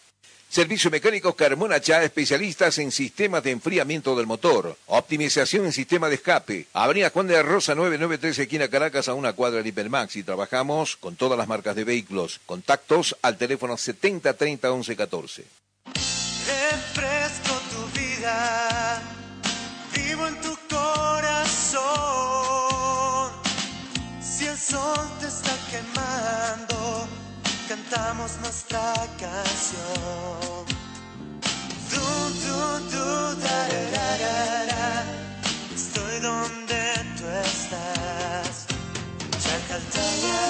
[0.51, 4.75] Servicio Mecánico Carmona Chá, especialistas en sistemas de enfriamiento del motor.
[4.87, 6.67] Optimización en sistema de escape.
[6.73, 10.17] Avenida Juan de Rosa 993, esquina Caracas, a una cuadra de Hipermax.
[10.17, 12.41] Y trabajamos con todas las marcas de vehículos.
[12.45, 15.45] Contactos al teléfono 70 30 11 14.
[15.85, 18.80] Refresco tu vida,
[27.71, 30.65] cantamos nuestra canción.
[31.89, 32.05] Du,
[32.43, 32.59] du,
[32.91, 33.07] du,
[33.43, 33.59] da,
[33.95, 35.05] da, da, da,
[35.73, 36.81] Estoy donde
[37.17, 38.67] tú estás.
[39.43, 40.41] Chacaltaya.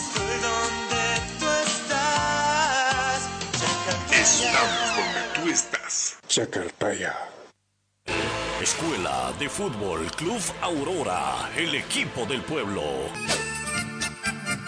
[0.00, 1.04] Estoy donde
[1.38, 3.18] tú estás.
[3.60, 4.22] Chacaltaya.
[4.22, 6.16] Estamos donde tú estás.
[6.28, 7.14] Chacaltaya.
[8.62, 12.82] Escuela de Fútbol Club Aurora, el equipo del pueblo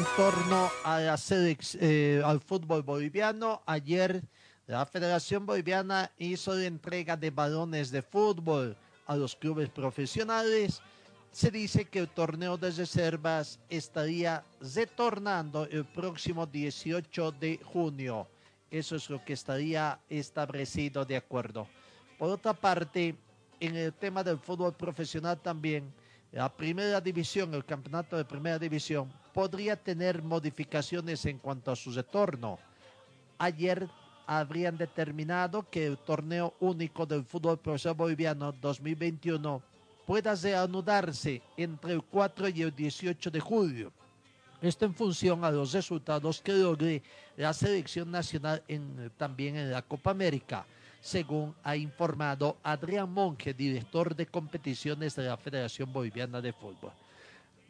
[0.00, 3.60] En torno a la eh, al fútbol boliviano.
[3.66, 4.22] Ayer
[4.66, 8.74] la Federación Boliviana hizo la entrega de balones de fútbol
[9.06, 10.80] a los clubes profesionales.
[11.32, 14.42] Se dice que el torneo de reservas estaría
[14.74, 18.26] retornando el próximo 18 de junio.
[18.70, 21.68] Eso es lo que estaría establecido de acuerdo.
[22.18, 23.16] Por otra parte,
[23.60, 25.92] en el tema del fútbol profesional también,
[26.32, 31.92] la primera división, el campeonato de primera división, podría tener modificaciones en cuanto a su
[31.92, 32.58] retorno.
[33.38, 33.88] Ayer
[34.26, 39.62] habrían determinado que el torneo único del fútbol profesional boliviano 2021
[40.06, 43.92] pueda reanudarse entre el 4 y el 18 de julio.
[44.60, 47.02] Esto en función a los resultados que logre
[47.36, 50.66] la selección nacional en, también en la Copa América
[51.00, 56.92] según ha informado Adrián Monge, director de competiciones de la Federación Boliviana de Fútbol.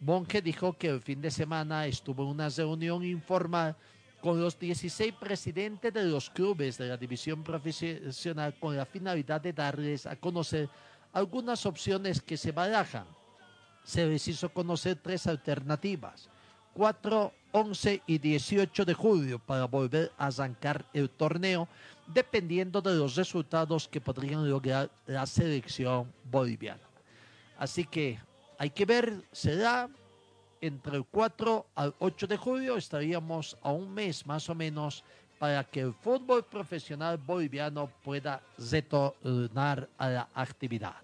[0.00, 3.76] Monge dijo que el fin de semana estuvo en una reunión informal
[4.22, 9.52] con los 16 presidentes de los clubes de la división profesional con la finalidad de
[9.52, 10.70] darles a conocer
[11.12, 13.04] algunas opciones que se barajan.
[13.84, 16.30] Se les hizo conocer tres alternativas,
[16.72, 21.68] 4, 11 y 18 de julio para volver a arrancar el torneo
[22.06, 26.82] dependiendo de los resultados que podrían lograr la selección boliviana.
[27.58, 28.18] Así que
[28.60, 29.88] hay que ver, será
[30.60, 35.02] entre el 4 al 8 de julio, estaríamos a un mes más o menos
[35.38, 41.00] para que el fútbol profesional boliviano pueda retornar a la actividad.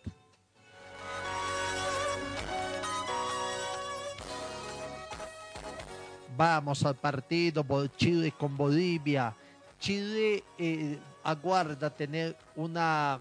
[6.36, 7.64] Vamos al partido
[7.96, 9.34] Chile con Bolivia
[9.78, 13.18] Chile eh, aguarda tener una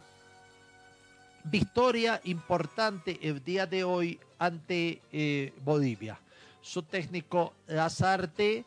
[1.45, 6.19] victoria importante el día de hoy ante eh, Bolivia.
[6.62, 8.65] Su técnico Lazarte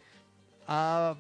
[0.67, 1.17] ha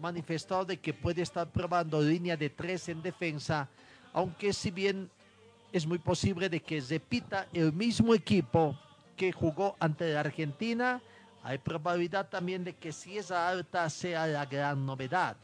[0.00, 3.68] manifestado de que puede estar probando línea de tres en defensa,
[4.12, 5.10] aunque si bien
[5.72, 8.78] es muy posible de que repita el mismo equipo
[9.16, 11.00] que jugó ante la Argentina,
[11.42, 15.36] hay probabilidad también de que si esa alta sea la gran novedad.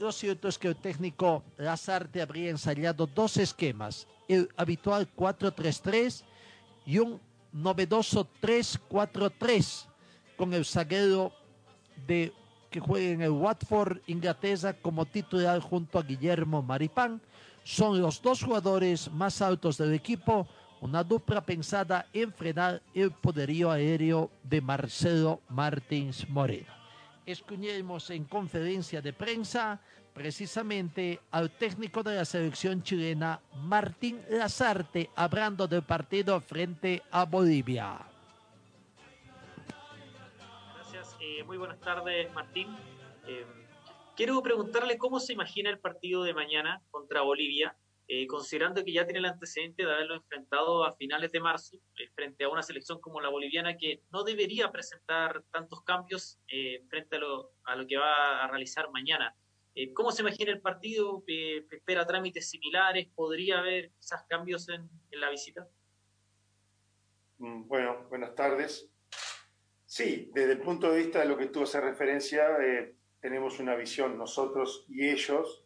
[0.00, 6.22] Lo cierto es que el técnico Lazarte habría ensayado dos esquemas, el habitual 4-3-3
[6.86, 7.20] y un
[7.52, 9.86] novedoso 3-4-3
[10.36, 11.32] con el zaguero
[12.06, 12.32] de
[12.70, 17.20] que juega en el Watford, Inglaterra, como titular junto a Guillermo Maripán.
[17.64, 20.46] Son los dos jugadores más altos del equipo,
[20.80, 26.78] una dupla pensada en frenar el poderío aéreo de Marcelo Martins Moreno
[27.32, 29.80] escuchemos en conferencia de prensa
[30.18, 38.00] precisamente al técnico de la selección chilena, Martín Lazarte, hablando del partido frente a Bolivia.
[40.74, 42.66] Gracias, eh, muy buenas tardes Martín.
[43.28, 43.46] Eh,
[44.16, 47.76] quiero preguntarle cómo se imagina el partido de mañana contra Bolivia
[48.08, 51.76] eh, considerando que ya tiene el antecedente de haberlo enfrentado a finales de marzo
[52.16, 56.40] frente a una selección como la boliviana que no debería presentar tantos cambios
[56.88, 59.36] frente a lo, a lo, que va a realizar mañana.
[59.94, 61.24] ¿Cómo se imagina el partido?
[61.26, 63.08] ¿Espera trámites similares?
[63.14, 65.68] ¿Podría haber quizás cambios en, en la visita?
[67.38, 68.90] Mm, bueno, buenas tardes.
[69.86, 72.46] Sí, desde el punto de vista de lo que tú haces referencia,
[73.20, 75.64] tenemos una visión nosotros y ellos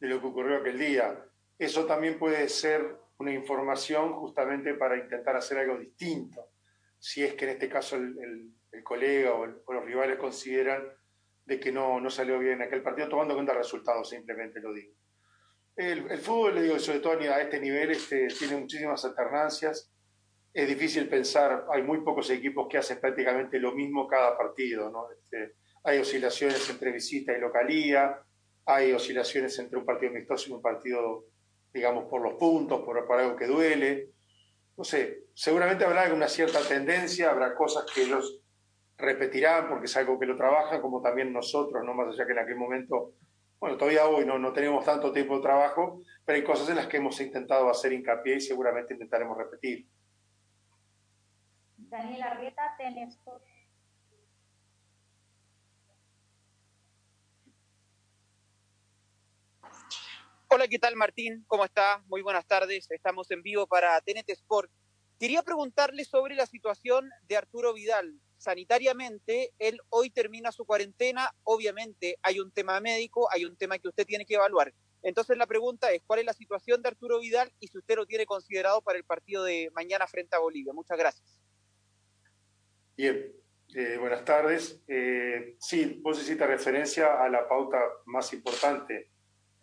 [0.00, 5.36] de lo que ocurrió aquel día eso también puede ser una información justamente para intentar
[5.36, 6.50] hacer algo distinto,
[6.98, 10.84] si es que en este caso el, colega o, los rivales consideran
[11.48, 14.70] de que no, no salió bien aquel partido, tomando en cuenta el resultado, simplemente lo
[14.74, 14.92] digo.
[15.74, 19.90] El, fútbol, le digo, sobre todo a este nivel, este, tiene muchísimas alternancias.
[20.52, 24.90] Es difícil pensar, hay muy pocos equipos que hacen prácticamente lo mismo cada partido.
[24.90, 25.10] ¿no?
[25.10, 28.20] Este, hay oscilaciones entre visita y localía,
[28.66, 31.24] hay oscilaciones entre un partido amistoso y un partido
[31.72, 34.10] digamos, por los puntos, por, por algo que duele.
[34.76, 38.42] No sé, seguramente habrá una cierta tendencia, habrá cosas que ellos
[38.98, 42.38] repetirán porque es algo que lo trabajan, como también nosotros, no más allá que en
[42.40, 43.14] aquel momento,
[43.60, 46.88] bueno, todavía hoy no, no tenemos tanto tiempo de trabajo, pero hay cosas en las
[46.88, 49.88] que hemos intentado hacer hincapié y seguramente intentaremos repetir.
[51.76, 53.42] Daniel Arrieta, Telesport.
[60.50, 61.44] Hola, ¿qué tal Martín?
[61.46, 62.02] ¿Cómo está?
[62.06, 62.90] Muy buenas tardes.
[62.90, 64.70] Estamos en vivo para TNT Sport.
[65.20, 68.18] Quería preguntarle sobre la situación de Arturo Vidal.
[68.38, 71.30] Sanitariamente, él hoy termina su cuarentena.
[71.42, 74.72] Obviamente hay un tema médico, hay un tema que usted tiene que evaluar.
[75.02, 78.06] Entonces la pregunta es, ¿cuál es la situación de Arturo Vidal y si usted lo
[78.06, 80.72] tiene considerado para el partido de mañana frente a Bolivia?
[80.72, 81.40] Muchas gracias.
[82.96, 83.32] Bien,
[83.74, 84.82] eh, buenas tardes.
[84.86, 89.10] Eh, sí, vos hiciste referencia a la pauta más importante.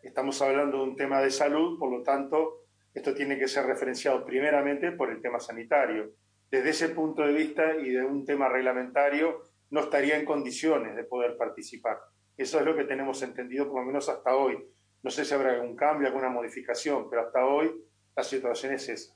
[0.02, 4.26] Estamos hablando de un tema de salud, por lo tanto, esto tiene que ser referenciado
[4.26, 6.14] primeramente por el tema sanitario.
[6.52, 11.04] Desde ese punto de vista y de un tema reglamentario, no estaría en condiciones de
[11.04, 12.00] poder participar.
[12.38, 14.58] Eso es lo que tenemos entendido, por lo menos hasta hoy.
[15.04, 17.72] No sé si habrá algún cambio, alguna modificación, pero hasta hoy
[18.16, 19.14] la situación es esa.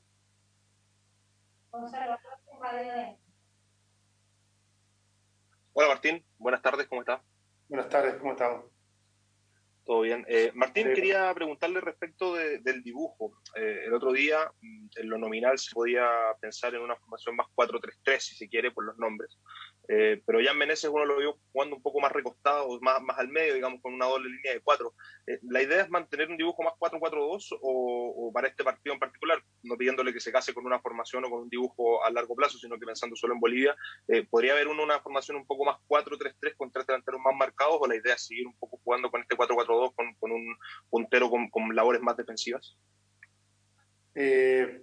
[5.73, 7.21] Hola Martín, buenas tardes, ¿cómo está?
[7.67, 8.78] Buenas tardes, ¿cómo estamos?
[9.89, 10.23] Todo bien.
[10.27, 13.41] Eh, Martín, quería preguntarle respecto del dibujo.
[13.55, 16.07] Eh, el otro día, mm, en lo nominal, se podía
[16.39, 19.39] pensar en una formación más 4-3-3, si se quiere, por los nombres.
[19.91, 23.17] Eh, pero ya en Meneses uno lo vio jugando un poco más recostado, más, más
[23.17, 24.93] al medio, digamos, con una doble línea de cuatro.
[25.25, 29.43] Eh, ¿La idea es mantener un dibujo más 4-4-2 o, para este partido en particular,
[29.63, 32.59] no pidiéndole que se case con una formación o con un dibujo a largo plazo,
[32.59, 33.75] sino que pensando solo en Bolivia,
[34.07, 37.77] eh, ¿podría haber uno una formación un poco más 4-3-3 con tres delanteros más marcados
[37.79, 40.55] o la idea es seguir un poco jugando con este 4-4-2 con, con, un
[40.91, 42.77] puntero con, con labores más defensivas?
[44.13, 44.81] Eh,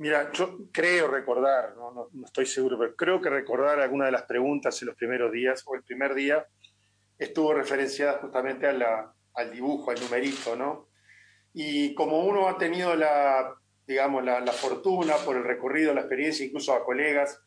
[0.00, 4.80] Mira, yo creo recordar, no, estoy seguro, pero creo que recordar alguna de las preguntas
[4.80, 6.46] en los primeros días, o el primer día,
[7.18, 10.88] estuvo referenciada justamente a la, al dibujo, al numerito, ¿no?
[11.52, 13.54] Y como uno ha tenido la,
[13.86, 17.38] digamos, la, la, fortuna por el recorrido, la experiencia, incluso a colegas,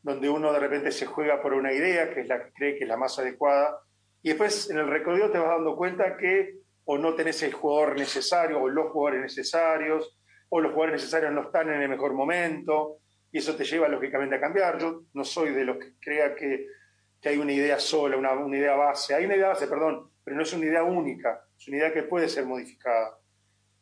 [0.00, 2.84] donde uno de repente se juega por una idea, que es la que cree que
[2.84, 3.80] es la más adecuada,
[4.22, 7.98] y después en el recorrido te vas dando cuenta que o no tenés el jugador
[7.98, 10.16] necesario o los jugadores necesarios,
[10.48, 13.00] o los jugadores necesarios no están en el mejor momento,
[13.32, 14.78] y eso te lleva lógicamente a cambiar.
[14.78, 16.66] Yo no soy de los que crea que,
[17.20, 19.14] que hay una idea sola, una, una, idea base.
[19.14, 22.04] Hay una idea base, perdón, pero no es una idea única, es una idea que
[22.04, 23.18] puede ser modificada.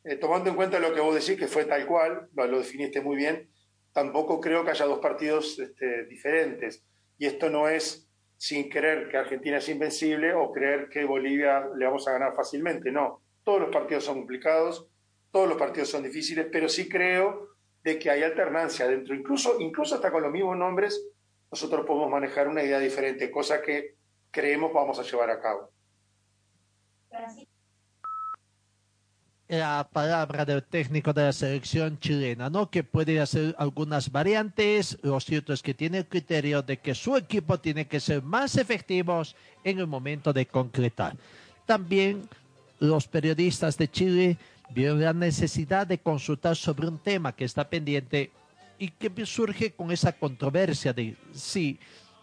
[0.02, 3.16] Eh, tomando en cuenta lo que vos decís, que fue tal cual, lo, definiste muy
[3.16, 3.48] bien,
[3.92, 6.84] tampoco creo que haya dos partidos este, diferentes.
[7.16, 11.86] Y esto no es sin creer que Argentina es invencible o creer que Bolivia le
[11.86, 12.90] vamos a ganar fácilmente.
[12.90, 14.88] No, todos los partidos son complicados,
[15.34, 19.96] todos los partidos son difíciles, pero sí creo de que hay alternancia dentro, incluso, incluso
[19.96, 21.08] hasta con los mismos nombres,
[21.50, 23.96] nosotros podemos manejar una idea diferente, cosa que
[24.30, 25.72] creemos vamos a llevar a cabo.
[29.48, 32.70] La palabra del técnico de la selección chilena, ¿no?
[32.70, 34.96] Que puede hacer algunas variantes.
[35.02, 38.56] Lo cierto es que tiene el criterio de que su equipo tiene que ser más
[38.56, 41.16] efectivos en el momento de concretar.
[41.66, 42.22] También
[42.78, 44.38] los periodistas de Chile
[44.70, 48.30] vieron la necesidad de consultar sobre un tema que está pendiente
[48.78, 51.78] y que surge con esa controversia de si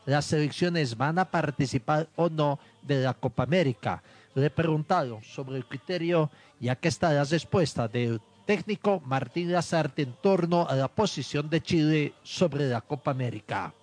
[0.06, 4.02] las selecciones van a participar o no de la Copa América.
[4.34, 6.30] Le preguntaron sobre el criterio
[6.60, 11.62] y aquí está la respuesta del técnico Martín Lazarte en torno a la posición de
[11.62, 13.74] Chile sobre la Copa América.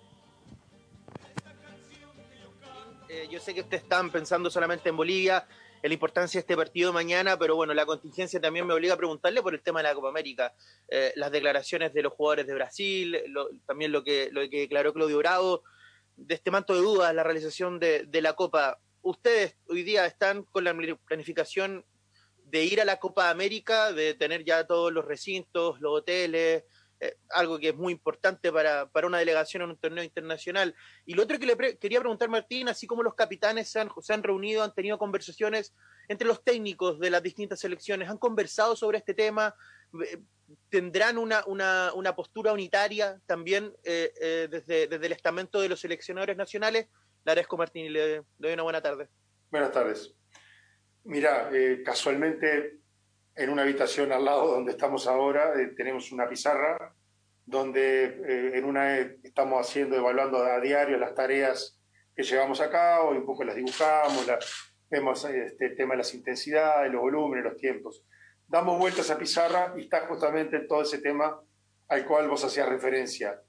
[3.07, 5.47] Eh, yo sé que ustedes están pensando solamente en Bolivia,
[5.87, 9.41] la importancia de este partido mañana, pero bueno, la contingencia también me obliga a preguntarle
[9.41, 10.53] por el tema de la Copa América.
[10.89, 13.17] Eh, las declaraciones de los jugadores de Brasil,
[13.65, 15.63] también lo que, lo que declaró Claudio Bravo,
[16.17, 18.79] de este manto de dudas, la realización de, de la Copa.
[19.01, 20.75] ¿Ustedes hoy día están con la
[21.07, 21.85] planificación
[22.43, 26.63] de ir a la Copa América, de tener ya todos los recintos, los hoteles,
[27.01, 30.75] eh, algo que es muy importante para, para, una delegación en un torneo internacional.
[31.05, 34.13] Y lo otro que le quería preguntar, Martín, así como los capitanes se han, se
[34.13, 35.73] han, reunido, han tenido conversaciones
[36.09, 39.55] entre los técnicos de las distintas selecciones, han conversado sobre este tema,
[40.03, 40.17] eh,
[40.67, 46.35] tendrán una, una, una postura unitaria también eh, desde, desde, el estamento de los seleccionadores
[46.35, 46.89] nacionales.
[47.23, 49.07] Le agradezco, Martín, y le doy una buena tarde.
[49.49, 50.13] Buenas tardes.
[51.05, 51.49] Mira,
[51.85, 52.79] casualmente
[53.39, 56.93] en una habitación al lado donde estamos ahora, eh, tenemos una pizarra
[57.45, 61.79] donde eh, en una estamos haciendo, evaluando a diario las tareas
[62.13, 64.27] que llevamos a cabo un poco las dibujamos,
[64.89, 68.03] vemos este tema de las intensidades, los volúmenes, los tiempos.
[68.45, 71.39] Damos vueltas a pizarra y está justamente todo ese tema
[71.87, 73.41] al cual vos hacías referencia.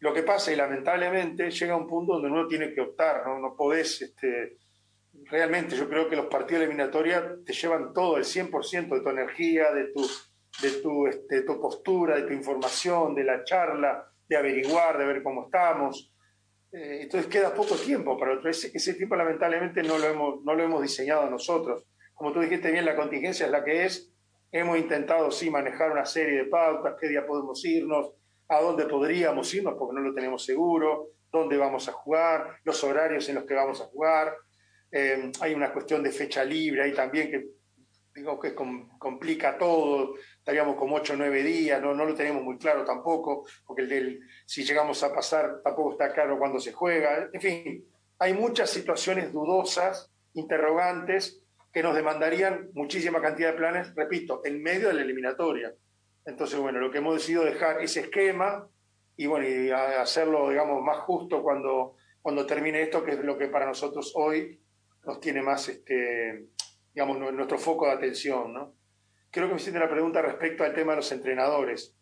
[0.00, 3.56] Lo que pasa, y lamentablemente, llega un punto donde uno tiene que optar, no, no
[3.56, 4.58] podés este,
[5.30, 9.72] realmente yo creo que los partidos eliminatorios te llevan todo, el 100% de tu energía,
[9.72, 10.06] de tu,
[10.62, 15.22] de, tu, este, tu postura, de tu información, de la charla, de averiguar, de ver
[15.22, 16.12] cómo estamos.
[16.72, 18.50] Eh, entonces queda poco tiempo para otro.
[18.50, 21.84] Ese, ese, tiempo lamentablemente no lo, hemos, no lo hemos diseñado nosotros.
[22.14, 24.12] Como tú dijiste bien, la contingencia es la que es
[24.50, 28.14] hemos intentado sí manejar una serie de pautas, qué día podemos irnos,
[28.48, 33.28] a dónde podríamos irnos porque no lo tenemos seguro, dónde vamos a jugar, los horarios
[33.28, 34.34] en los que vamos a jugar.
[34.90, 37.44] Eh, hay una cuestión de fecha libre ahí también que
[38.18, 42.58] digo que complica todo, estaríamos como 8 o 9 días, no, no lo tenemos muy
[42.58, 47.28] claro tampoco, porque el del, si llegamos a pasar tampoco está claro cuándo se juega,
[47.32, 47.84] en fin,
[48.18, 54.88] hay muchas situaciones dudosas, interrogantes, que nos demandarían muchísima cantidad de planes, repito, en medio
[54.88, 55.72] de la eliminatoria.
[56.24, 58.68] Entonces, bueno, lo que hemos decidido dejar ese esquema
[59.16, 63.48] y bueno, y hacerlo, digamos, más justo cuando, cuando termine esto, que es lo que
[63.48, 64.60] para nosotros hoy
[65.08, 66.50] nos tiene más, este,
[66.92, 68.74] digamos, nuestro foco de atención, ¿no?
[69.30, 71.96] Creo que me hiciste una pregunta respecto al tema de los entrenadores.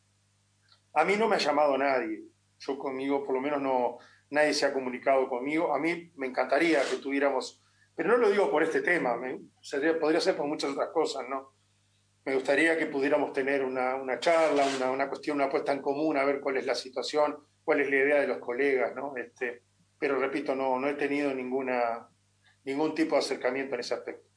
[0.92, 2.24] A mí no me ha llamado nadie.
[2.58, 3.98] Yo conmigo, por lo menos, no,
[4.30, 5.72] nadie se ha comunicado conmigo.
[5.72, 7.62] A mí me encantaría que tuviéramos,
[7.94, 9.16] pero no lo digo por este tema,
[10.00, 11.54] podría ser por muchas otras cosas, ¿no?
[12.24, 16.16] Me gustaría que pudiéramos tener una, una charla, una, una, cuestión, una apuesta en común,
[16.16, 19.16] a ver cuál es la situación, cuál es la idea de los colegas, ¿no?
[19.16, 19.62] Este,
[19.96, 22.08] pero repito, no, no he tenido ninguna,
[22.66, 24.28] ningún tipo de acercamiento en ese aspecto.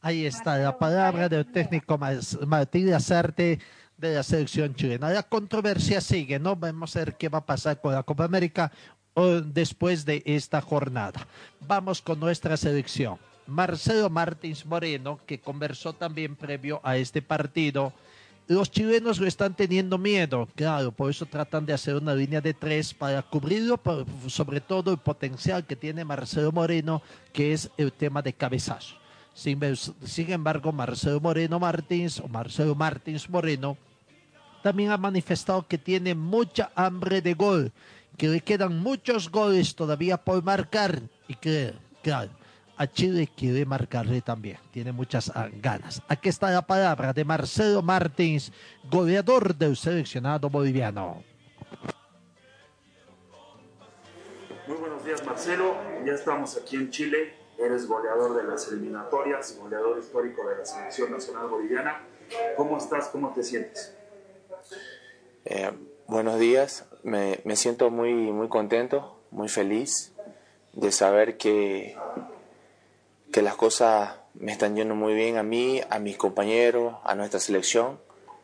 [0.00, 1.98] Ahí está la palabra del técnico
[2.46, 3.58] Martín Lazarte
[3.96, 5.10] de la selección chilena.
[5.10, 6.56] La controversia sigue, ¿no?
[6.56, 8.72] Vamos a ver qué va a pasar con la Copa América
[9.46, 11.26] después de esta jornada.
[11.60, 13.18] Vamos con nuestra selección.
[13.46, 17.92] Marcelo Martins Moreno, que conversó también previo a este partido.
[18.46, 22.52] Los chilenos lo están teniendo miedo, claro, por eso tratan de hacer una línea de
[22.52, 23.80] tres para cubrirlo,
[24.26, 27.00] sobre todo el potencial que tiene Marcelo Moreno,
[27.32, 28.96] que es el tema de cabezazo.
[29.32, 29.58] Sin,
[30.04, 33.78] sin embargo, Marcelo Moreno Martins o Marcelo Martins Moreno
[34.62, 37.72] también ha manifestado que tiene mucha hambre de gol,
[38.18, 41.72] que le quedan muchos goles todavía por marcar y que,
[42.02, 42.30] claro,
[42.76, 46.02] a Chile quiere marcarle también, tiene muchas ah, ganas.
[46.08, 48.52] Aquí está la palabra de Marcelo Martins,
[48.90, 51.22] goleador del seleccionado boliviano.
[54.66, 59.98] Muy buenos días Marcelo, ya estamos aquí en Chile, eres goleador de las eliminatorias, goleador
[59.98, 62.00] histórico de la selección nacional boliviana.
[62.56, 63.08] ¿Cómo estás?
[63.08, 63.94] ¿Cómo te sientes?
[65.44, 65.70] Eh,
[66.06, 70.14] buenos días, me, me, siento muy, muy contento, muy feliz
[70.72, 71.96] de saber que,
[73.34, 77.40] que las cosas me están yendo muy bien a mí, a mis compañeros, a nuestra
[77.40, 77.98] selección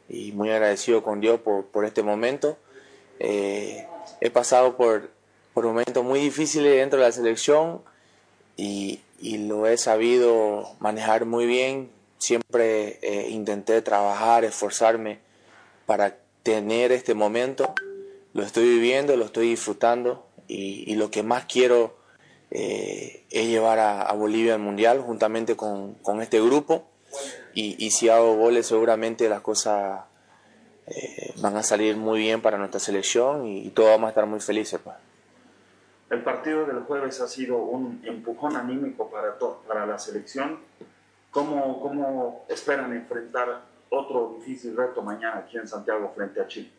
[0.09, 2.59] y muy agradecido con Dios por, este momento.
[3.21, 3.87] Eh,
[4.21, 5.13] he pasado por,
[5.55, 7.83] por momentos muy difíciles dentro de la selección
[8.57, 11.93] y, y lo he sabido manejar muy bien.
[12.19, 15.21] Siempre eh, intenté trabajar, esforzarme
[15.87, 17.77] para tener este momento.
[18.33, 21.95] Lo estoy viviendo, lo estoy disfrutando y, lo que más quiero
[22.51, 26.87] eh, es llevar a, Bolivia al Mundial juntamente con, este grupo.
[27.55, 30.03] Y, si hago goles seguramente las cosas
[30.87, 34.41] eh, van a salir muy bien para nuestra selección y, todos vamos a estar muy
[34.41, 34.81] felices.
[34.83, 34.97] Pues.
[36.11, 39.37] El partido del jueves ha sido un empujón anímico para,
[39.67, 40.61] para la selección.
[41.31, 46.71] ¿Cómo, ¿Cómo esperan enfrentar otro difícil reto mañana aquí en Santiago frente a Chile?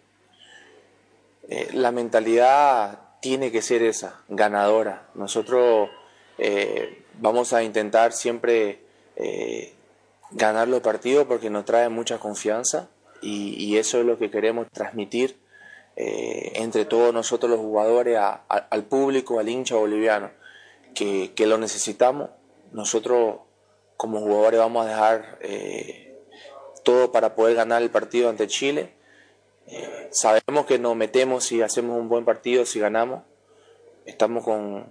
[1.47, 5.07] Eh, la mentalidad tiene que ser esa, ganadora.
[5.13, 5.89] Nosotros
[6.37, 8.81] eh, vamos a intentar siempre
[9.15, 9.73] eh,
[10.31, 12.89] ganar los partidos porque nos trae mucha confianza
[13.23, 15.37] y eso es lo que queremos transmitir
[15.95, 18.17] eh, entre todos nosotros los jugadores,
[18.47, 20.31] al público, al hincha boliviano,
[20.95, 22.31] que, lo necesitamos.
[22.71, 23.41] Nosotros
[23.97, 25.39] como jugadores vamos a dejar
[26.83, 28.93] todo para poder ganar el partido ante Chile.
[30.11, 33.23] Sabemos que nos metemos si hacemos un buen partido, si ganamos.
[34.05, 34.85] Estamos con,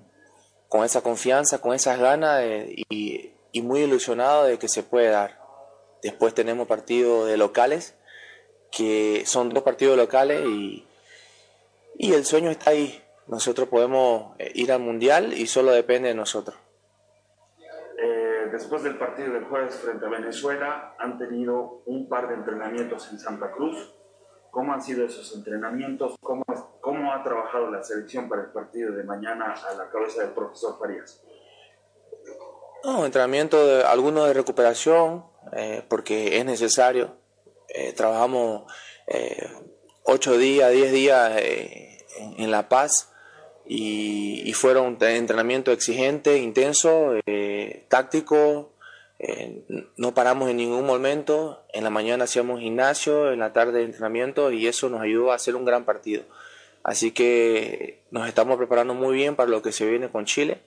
[0.68, 5.39] con esa confianza, con esas ganas y, y muy ilusionados de que se puede dar.
[6.03, 7.95] Después tenemos partidos de locales,
[8.71, 10.87] que son dos partidos locales y,
[11.99, 13.03] y el sueño está ahí.
[13.27, 16.57] Nosotros podemos eh, ir al Mundial y solo depende de nosotros.
[18.03, 23.11] Eh, después del partido del jueves frente a Venezuela, han tenido un par de entrenamientos
[23.12, 23.95] en Santa Cruz.
[24.51, 26.16] ¿Cómo han sido esos entrenamientos?
[26.20, 26.44] ¿Cómo,
[26.80, 30.78] cómo ha trabajado la selección para el partido de mañana a la cabeza del profesor
[30.78, 31.22] Farías?
[32.84, 37.16] No, entrenamiento, de, algunos de recuperación, eh, porque es necesario.
[37.96, 38.70] trabajamos
[40.05, 41.32] ocho días, diez días
[42.18, 43.11] en La Paz
[43.72, 48.70] y, fueron un entrenamiento exigente, intenso, eh, táctico.
[49.23, 49.62] Eh,
[49.97, 51.62] no paramos en ningún momento.
[51.73, 55.55] En la mañana hacíamos gimnasio, en la tarde entrenamiento y eso nos ayudó a hacer
[55.55, 56.25] un gran partido.
[56.83, 60.62] Así que nos estamos preparando muy bien para lo que se viene con Chile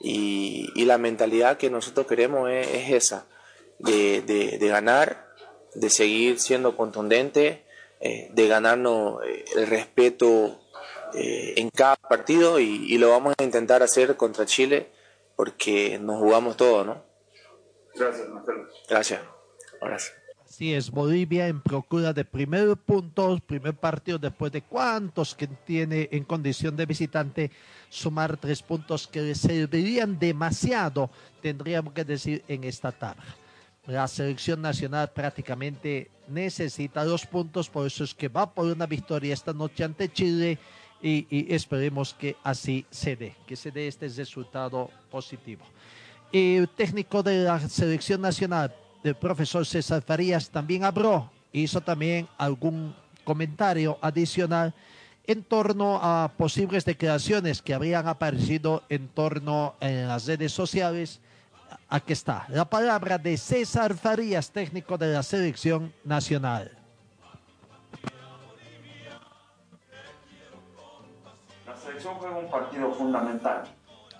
[0.00, 3.26] y, la mentalidad que nosotros queremos es, esa,
[3.78, 5.28] de, ganar
[5.74, 7.62] de seguir siendo contundente,
[8.00, 10.60] eh, de ganarnos eh, el respeto
[11.14, 14.88] eh, en cada partido y, lo vamos a intentar hacer contra Chile
[15.36, 17.11] porque nos jugamos todo, ¿no?
[17.94, 18.68] Gracias, Marcelo.
[18.88, 19.20] Gracias.
[19.80, 20.22] Gracias.
[20.52, 26.10] Así es, Bolivia en procura de primer puntos, primer partido después de cuántos que tiene
[26.12, 27.50] en condición de visitante,
[27.88, 33.24] sumar tres puntos que le servirían demasiado, tendríamos que decir, en esta tabla.
[33.86, 39.32] La selección nacional prácticamente necesita dos puntos, por eso es que va por una victoria
[39.32, 40.58] esta noche ante Chile
[41.00, 45.64] y, esperemos que así se dé, que se dé este resultado positivo.
[46.32, 48.74] El técnico de la selección nacional,
[49.04, 54.72] el profesor César Farías, también habló, hizo también algún comentario adicional
[55.26, 61.20] en torno a posibles declaraciones que habrían aparecido en torno en las redes sociales.
[61.90, 66.78] Aquí está la palabra de César Farías, técnico de la selección nacional.
[71.76, 73.64] selección juega un partido fundamental.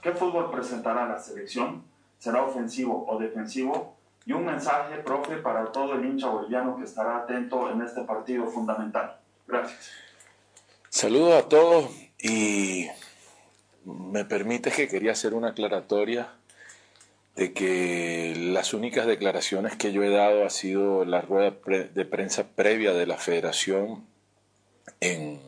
[0.03, 1.92] ¿Qué fútbol presentará la selección?
[2.23, 3.97] ¿Será ofensivo o defensivo?
[4.25, 8.47] Y un mensaje, profe, para todo el hincha boliviano que estará atento en este partido
[8.47, 9.19] fundamental.
[9.49, 9.91] Gracias.
[10.89, 12.87] Saludos a todos y
[13.85, 16.29] me permite que quería hacer una aclaratoria
[17.35, 22.47] de que las únicas declaraciones que yo he dado ha sido la rueda de prensa
[22.55, 24.07] previa de la federación
[25.01, 25.41] en,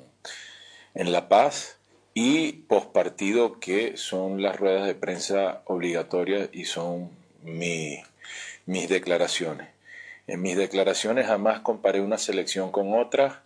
[0.94, 1.78] en La Paz
[2.14, 7.10] y pospartido que son las ruedas de prensa obligatorias y son
[7.42, 8.04] mis
[8.88, 9.68] declaraciones.
[10.28, 13.42] En mis declaraciones jamás comparé una selección con otra,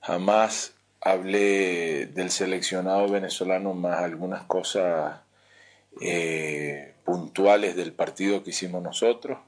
[0.00, 5.20] jamás hablé del seleccionado venezolano más algunas cosas
[6.00, 9.38] eh, puntuales del partido que hicimos nosotros.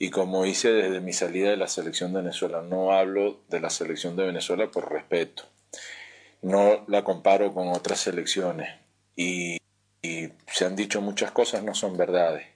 [0.00, 3.70] Y como hice desde mi salida de la selección de Venezuela, no hablo de la
[3.70, 5.44] selección de Venezuela por respeto
[6.42, 8.68] no la comparo con otras selecciones
[9.16, 9.58] y,
[10.46, 12.46] se han dicho muchas cosas, no son verdades.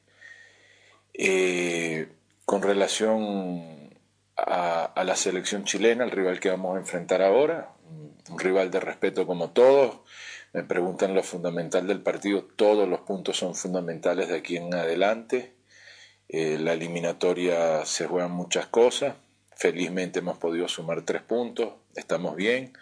[1.12, 2.08] Eh,
[2.44, 3.90] con relación
[4.36, 7.72] a, la selección chilena, el rival que vamos a enfrentar ahora,
[8.30, 10.00] un rival de respeto como todos,
[10.52, 15.54] me preguntan lo fundamental del partido, todos los puntos son fundamentales de aquí en adelante.
[16.28, 19.14] Eh, la eliminatoria se juegan muchas cosas,
[19.56, 22.72] felizmente hemos podido sumar tres puntos, estamos bien.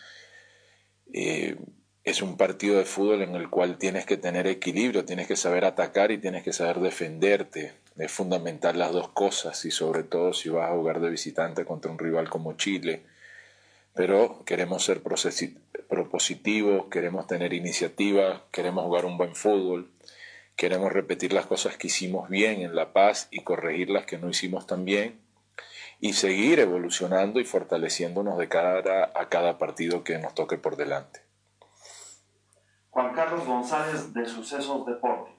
[1.12, 1.56] Eh,
[2.02, 5.64] es un partido de fútbol en el cual tienes que tener equilibrio, tienes que saber
[5.64, 7.74] atacar y tienes que saber defenderte.
[7.98, 11.90] Es fundamental las dos cosas y sobre todo si vas a jugar de visitante contra
[11.90, 13.02] un rival como Chile.
[13.94, 19.90] Pero queremos ser propositivos, queremos tener iniciativa, queremos jugar un buen fútbol,
[20.56, 24.30] queremos repetir las cosas que hicimos bien en La Paz y corregir las que no
[24.30, 25.18] hicimos tan bien
[26.00, 31.20] y seguir evolucionando y fortaleciéndonos de cara a cada partido que nos toque por delante.
[32.90, 35.30] Juan Carlos González de Sucesos Deporte.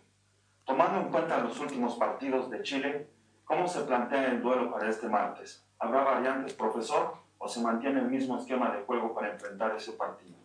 [0.63, 3.07] Tomando en cuenta los últimos partidos de Chile,
[3.43, 5.65] ¿cómo se plantea el duelo para este martes?
[5.79, 10.40] ¿Habrá variantes, profesor, o se mantiene el mismo esquema de juego para enfrentar ese partido?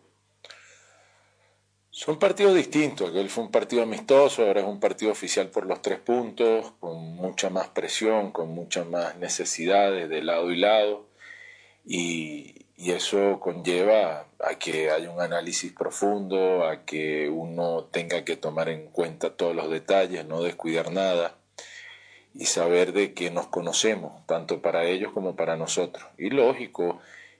[1.97, 3.09] Son partidos distintos.
[3.09, 6.95] Aquel fue un partido amistoso, ahora es un partido oficial por los tres puntos, con
[7.15, 11.07] mucha más presión, con muchas más necesidades de lado y lado.
[11.83, 18.69] Y, eso conlleva a que haya un análisis profundo, a que uno tenga que tomar
[18.69, 21.35] en cuenta todos los detalles, no descuidar nada
[22.35, 26.05] y saber de que nos conocemos, tanto para ellos como para nosotros.
[26.19, 26.99] Y lógico,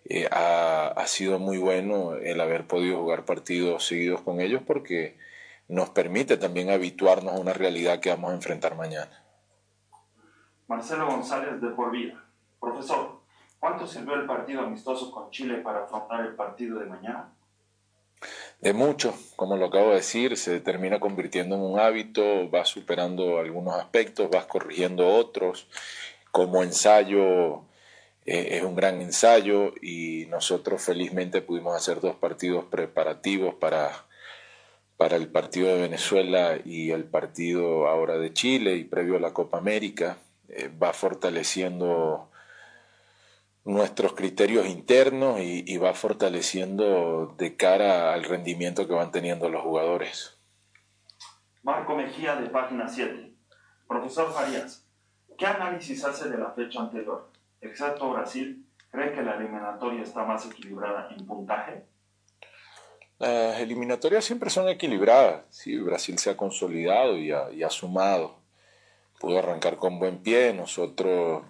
[0.09, 5.17] eh, ha, sido muy bueno el haber podido jugar partidos seguidos con ellos porque
[5.67, 9.23] nos permite también habituarnos a una realidad que vamos a enfrentar mañana.
[10.67, 12.23] Marcelo González de Por Vida.
[12.59, 13.19] Profesor,
[13.59, 17.33] ¿cuánto sirvió el partido amistoso con Chile para afrontar el partido de mañana?
[18.61, 23.39] De mucho, como lo acabo de decir, se termina convirtiendo en un hábito, vas superando
[23.39, 25.67] algunos aspectos, vas corrigiendo otros.
[26.31, 27.66] Como ensayo
[28.27, 34.05] es un gran ensayo y nosotros felizmente pudimos hacer dos partidos preparativos para,
[34.97, 39.33] para el partido de Venezuela y el partido ahora de Chile y previo a la
[39.33, 40.17] Copa América.
[40.49, 42.29] Eh, va fortaleciendo
[43.63, 49.61] nuestros criterios internos y, y, va fortaleciendo de cara al rendimiento que van teniendo los
[49.61, 50.37] jugadores.
[51.63, 53.33] Marco Mejía de Página 7.
[53.87, 54.85] Profesor Farías,
[55.37, 57.36] ¿qué análisis hace de la fecha anterior?
[57.61, 61.85] Excepto Brasil, ¿cree que la eliminatoria está más equilibrada en puntaje?
[63.19, 65.43] Las eliminatorias siempre son equilibradas.
[65.49, 68.39] Sí, Brasil se ha consolidado y ha, sumado.
[69.19, 70.53] Pudo arrancar con buen pie.
[70.53, 71.43] Nosotros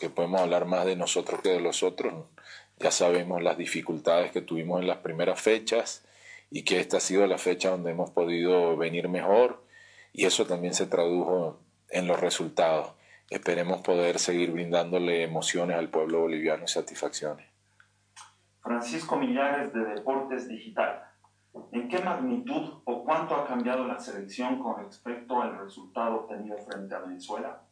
[0.00, 2.12] que podemos hablar más de nosotros que de los otros.
[2.78, 6.04] Ya sabemos las dificultades que tuvimos en las primeras fechas
[6.50, 9.64] y que esta ha sido la fecha donde hemos podido venir mejor
[10.12, 12.92] y eso también se tradujo en los resultados.
[13.28, 17.46] Esperemos poder seguir brindándole emociones al pueblo boliviano y satisfacciones.
[18.62, 21.02] Francisco Millares de Deportes Digital.
[21.72, 26.94] ¿En qué magnitud o cuánto ha cambiado la selección con respecto al resultado obtenido frente
[26.94, 27.62] a Venezuela?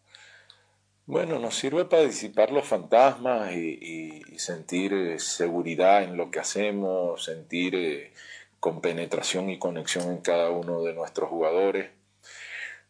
[1.07, 7.25] Bueno, nos sirve para disipar los fantasmas y, sentir eh, seguridad en lo que hacemos,
[7.25, 8.13] sentir eh,
[8.59, 11.91] compenetración y conexión en cada uno de nuestros jugadores.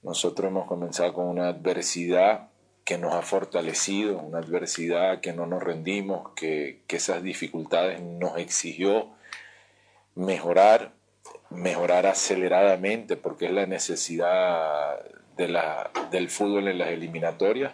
[0.02, 2.50] Nosotros hemos comenzado con una adversidad
[2.84, 8.36] que nos ha fortalecido, una adversidad que no nos rendimos, que, que esas dificultades nos
[8.38, 9.08] exigió
[10.14, 10.92] mejorar,
[11.50, 15.00] mejorar aceleradamente, porque es la necesidad
[15.36, 17.72] de la, del fútbol en las eliminatorias,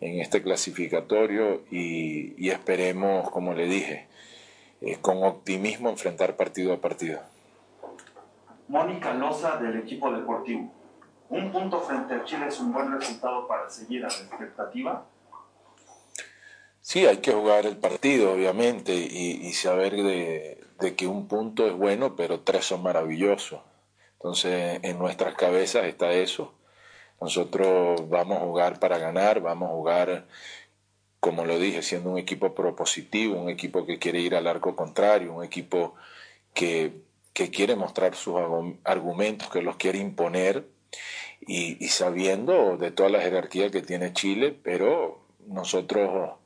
[0.00, 4.08] en este clasificatorio, y, esperemos, como le dije,
[4.82, 7.20] eh, con optimismo enfrentar partido a partido.
[8.68, 10.70] Mónica Loza del equipo deportivo.
[11.28, 15.06] ¿Un punto frente a Chile es un buen resultado para seguir a la expectativa?
[16.80, 22.14] Sí, hay que jugar el partido, obviamente, y, saber de, que un punto es bueno,
[22.14, 23.60] pero tres son maravillosos.
[24.12, 26.54] Entonces, en nuestras cabezas está eso.
[27.20, 30.26] Nosotros vamos a jugar para ganar, vamos a jugar,
[31.18, 35.32] como lo dije, siendo un equipo propositivo, un equipo que quiere ir al arco contrario,
[35.32, 35.96] un equipo
[36.54, 37.02] que,
[37.32, 38.36] que quiere mostrar sus
[38.84, 40.75] argumentos, que los quiere imponer
[41.40, 46.38] y, sabiendo de toda la jerarquía que tiene Chile, pero nosotros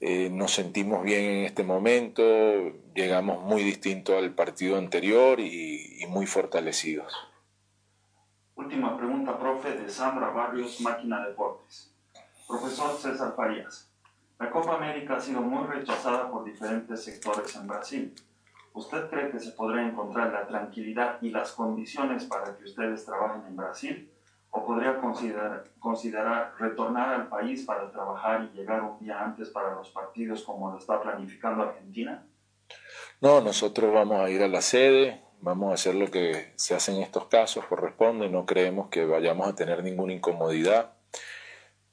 [0.00, 2.22] eh, nos sentimos bien en este momento,
[2.94, 7.12] llegamos muy distinto al partido anterior y, muy fortalecidos.
[8.54, 11.92] Última pregunta, profe, de Sandra Barrios, Máquina Deportes.
[12.48, 13.90] Profesor César Farías,
[14.38, 18.14] la Copa América ha sido muy rechazada por diferentes sectores en Brasil.
[18.74, 23.42] ¿Usted cree que se podrá encontrar la tranquilidad y las condiciones para que ustedes trabajen
[23.46, 24.10] en Brasil?
[24.50, 29.74] ¿O podría considerar, considerar retornar al país para trabajar y llegar un día antes para
[29.74, 32.26] los partidos como lo está planificando Argentina?
[33.20, 36.94] No, nosotros vamos a ir a la sede, vamos a hacer lo que se hace
[36.94, 40.92] en estos casos, corresponde, no creemos que vayamos a tener ninguna incomodidad.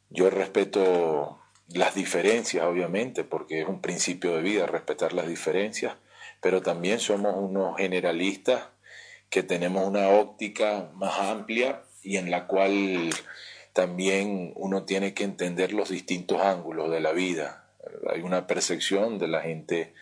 [0.09, 5.95] Yo respeto las diferencias, obviamente, porque es un principio de vida respetar las diferencias,
[6.41, 8.69] pero también somos unos generalistas
[9.29, 13.09] que tenemos una óptica más amplia y en la cual
[13.73, 17.67] también uno tiene que entender los distintos ángulos de la vida.
[18.09, 19.93] Hay una percepción de la gente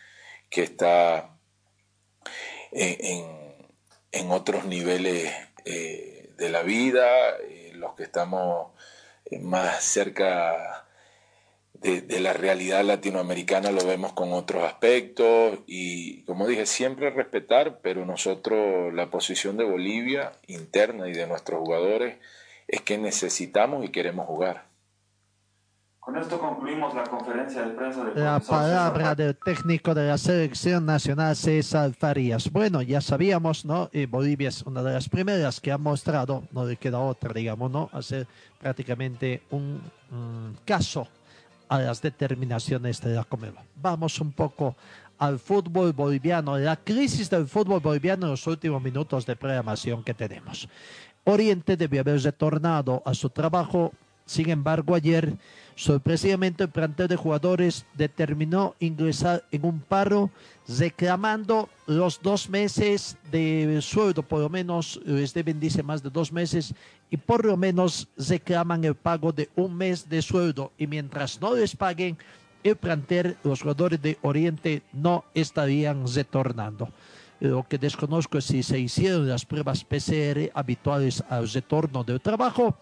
[0.49, 1.37] que está
[2.71, 5.31] en, otros niveles
[5.65, 8.71] eh, de la vida, eh, los que estamos
[9.41, 10.85] más cerca
[11.83, 18.05] de, la realidad latinoamericana lo vemos con otros aspectos y como dije, siempre respetar, pero
[18.05, 22.17] nosotros la posición de Bolivia interna y de nuestros jugadores
[22.67, 24.71] es que necesitamos y queremos jugar.
[25.99, 30.85] Con esto concluimos la conferencia de prensa del La palabra del técnico de la selección
[30.85, 32.51] nacional, César Farías.
[32.51, 33.89] Bueno, ya sabíamos, ¿no?
[33.93, 37.71] Y Bolivia es una de las primeras que ha mostrado, no le queda otra, digamos,
[37.71, 37.89] ¿no?
[37.93, 38.27] Hacer
[38.59, 39.81] prácticamente un
[40.65, 41.07] caso
[41.69, 43.63] a las determinaciones de la Comebol.
[43.75, 44.75] Vamos un poco
[45.17, 50.13] al fútbol boliviano, la crisis del fútbol boliviano en los últimos minutos de programación que
[50.13, 50.67] tenemos.
[51.23, 53.93] Oriente debió haber retornado a su trabajo,
[54.25, 55.33] sin embargo ayer
[55.75, 60.29] sorpresivamente el plantel de jugadores determinó ingresar en un paro
[60.67, 66.31] reclamando los dos meses de sueldo, por lo menos les deben, dice, más de dos
[66.31, 66.73] meses,
[67.09, 70.71] y por lo menos reclaman el pago de un mes de sueldo.
[70.77, 72.17] Y mientras no les paguen,
[72.63, 76.89] el plantel, los jugadores de Oriente no estarían retornando.
[77.39, 82.77] Lo que desconozco es si se hicieron las pruebas PCR habituales al retorno del trabajo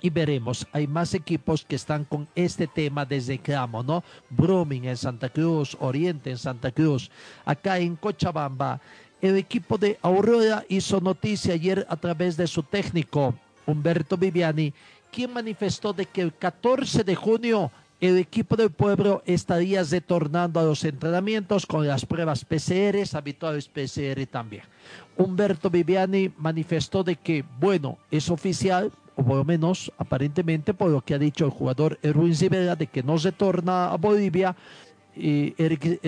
[0.00, 4.04] y veremos, hay más equipos que están con este tema de reclamo, ¿no?
[4.30, 7.10] Brumming en Santa Cruz, Oriente en Santa Cruz,
[7.44, 8.80] acá en Cochabamba.
[9.20, 13.34] El equipo de Aurora hizo noticia ayer a través de su técnico,
[13.66, 14.72] Humberto Viviani,
[15.10, 20.64] quien manifestó de que el 14 de junio el equipo del pueblo estaría retornando a
[20.64, 24.64] los entrenamientos con las pruebas PCR, habituales PCR también.
[25.16, 31.00] Humberto Viviani manifestó de que, bueno, es oficial, o por lo menos aparentemente por lo
[31.00, 34.54] que ha dicho el jugador Erwin Zibela de que no retorna a Bolivia
[35.18, 35.98] eh, Eric,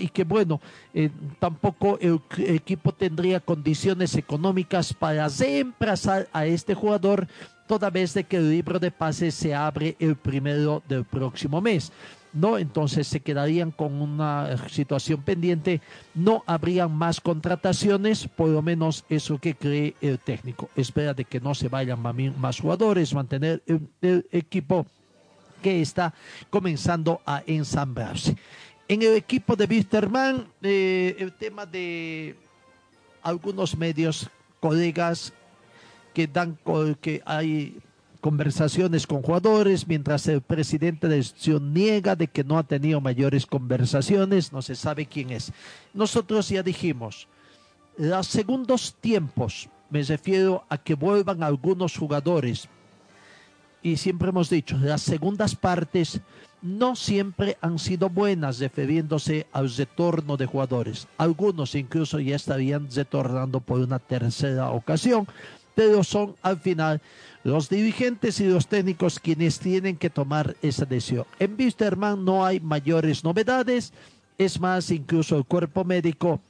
[0.00, 0.60] y que bueno,
[0.92, 7.28] eh, tampoco el, equipo tendría condiciones económicas para reemplazar a este jugador
[7.68, 11.92] toda vez de que el libro de pases se abre el primero del próximo mes.
[12.36, 12.58] ¿No?
[12.58, 15.80] Entonces se quedarían con una situación pendiente,
[16.14, 20.68] no habrían más contrataciones, por lo menos eso que cree el técnico.
[20.76, 22.00] Espera de que no se vayan
[22.38, 24.86] más jugadores, mantener el, equipo
[25.62, 26.12] que está
[26.50, 28.36] comenzando a ensambrarse.
[28.86, 32.36] En el equipo de Wisterman, eh, el tema de
[33.22, 34.28] algunos medios,
[34.60, 35.32] colegas
[36.12, 36.58] que dan
[37.00, 37.78] que hay
[38.26, 43.46] conversaciones con jugadores, mientras el presidente de la niega de que no ha tenido mayores
[43.46, 45.52] conversaciones, no se sabe quién es.
[45.94, 47.28] Nosotros ya dijimos,
[47.96, 52.68] los segundos tiempos, me refiero a que vuelvan algunos jugadores,
[53.80, 56.20] y siempre hemos dicho, las segundas partes
[56.62, 61.06] no siempre han sido buenas refiriéndose al retorno de jugadores.
[61.16, 65.28] Algunos incluso ya estarían retornando por una tercera ocasión,
[65.76, 67.02] pero son al final
[67.44, 71.26] los dirigentes y los técnicos quienes tienen que tomar esa decisión.
[71.38, 73.92] En Wisterman no hay mayores novedades,
[74.38, 76.40] es más, incluso el cuerpo médico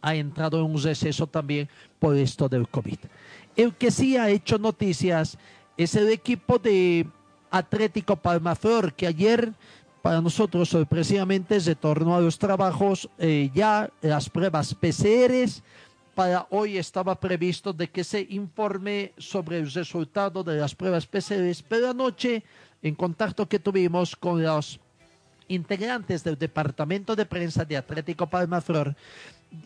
[0.00, 1.68] ha entrado en un receso también
[2.00, 2.98] por esto del COVID.
[3.54, 5.36] El que sí ha hecho noticias
[5.76, 7.06] es el equipo de
[7.50, 9.52] Atlético Palmaflor, que ayer
[10.00, 15.62] para nosotros sorpresivamente retornó a los trabajos eh, ya las pruebas PCRs
[16.14, 21.50] para hoy estaba previsto de que se informe sobre el resultado de las pruebas PCR,
[21.68, 22.42] pero anoche,
[22.82, 24.78] en contacto que tuvimos con los
[25.48, 28.94] integrantes del departamento de prensa de Atlético Palmaflor,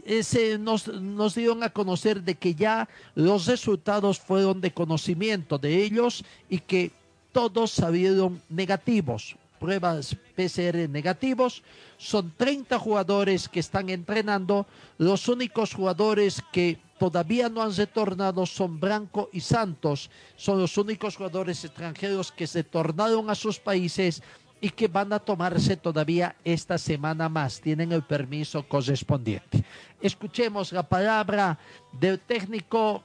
[0.04, 5.82] ese nos, nos dieron a conocer de que ya los resultados fueron de conocimiento de
[5.84, 6.90] ellos y que
[7.32, 9.36] todos salieron negativos
[9.66, 11.64] pruebas PCR negativos.
[11.98, 14.64] Son 30 jugadores que están entrenando.
[14.96, 20.08] Los únicos jugadores que todavía no han retornado son Branco y Santos.
[20.36, 24.22] Son los únicos jugadores extranjeros que se tornaron a sus países
[24.60, 27.60] y que van a tomarse todavía esta semana más.
[27.60, 29.64] Tienen el permiso correspondiente.
[30.00, 31.58] Escuchemos la palabra
[31.90, 33.02] del técnico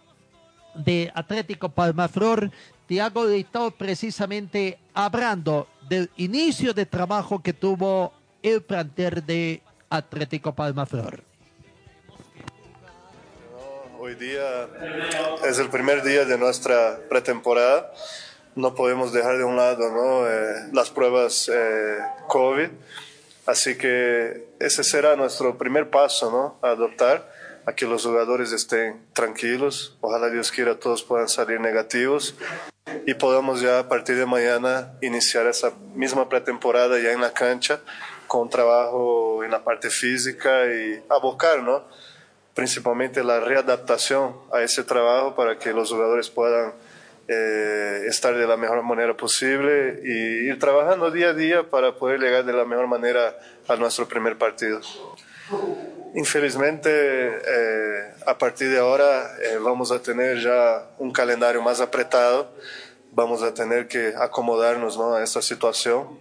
[0.76, 2.52] de Atlético Palmaflor,
[2.92, 8.12] Tiago Leitao, precisamente hablando del inicio de trabajo que tuvo
[8.44, 11.24] el planter de Atlético Palmaflor.
[13.98, 14.68] Hoy día
[15.48, 17.94] es el primer día de nuestra pretemporada.
[18.56, 20.28] No podemos dejar de un lado ¿no?
[20.28, 22.68] Eh, las pruebas eh, COVID.
[23.46, 26.58] Así que ese será nuestro primer paso ¿no?
[26.62, 27.32] a adoptar
[27.66, 29.98] a que los jugadores estén tranquilos.
[30.02, 32.36] Ojalá Dios quiera todos puedan salir negativos
[33.06, 37.80] y podamos ya a partir de mañana iniciar esa misma pretemporada ya en la cancha
[38.28, 41.84] con trabajo en la parte física y abocar, ¿no?
[42.54, 46.74] Principalmente la readaptación a ese trabajo para que los jugadores puedan
[47.28, 52.20] eh, estar de la mejor manera posible y ir trabajando día a día para poder
[52.20, 54.82] llegar de la mejor manera a nuestro primer partido.
[56.14, 62.52] Infelizmente, eh, a partir de ahora eh, vamos a tener ya un calendario más apretado,
[63.14, 65.16] vamos a tener que acomodarnos ¿no?
[65.16, 66.20] a esta situación,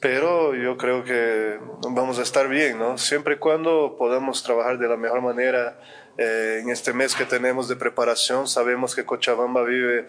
[0.00, 1.58] pero yo creo que
[1.90, 2.96] vamos a estar bien, ¿no?
[2.96, 5.78] siempre y cuando podamos trabajar de la mejor manera
[6.16, 8.48] eh, en este mes que tenemos de preparación.
[8.48, 10.06] Sabemos que Cochabamba vive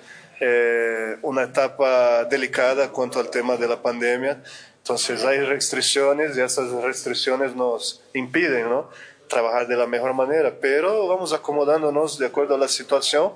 [1.22, 4.41] una etapa delicada cuanto al tema de la pandemia
[4.82, 8.89] entonces hay restricciones y esas restricciones nos impiden ¿no?
[9.27, 13.34] trabajar de la mejor manera, pero vamos acomodándonos de acuerdo a la situación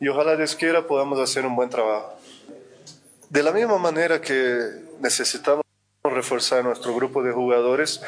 [0.00, 2.14] y ojalá Dios quiera podamos hacer un buen trabajo.
[3.30, 4.58] De la misma manera que
[5.00, 5.62] necesitamos
[6.04, 8.02] reforzar nuestro grupo de jugadores,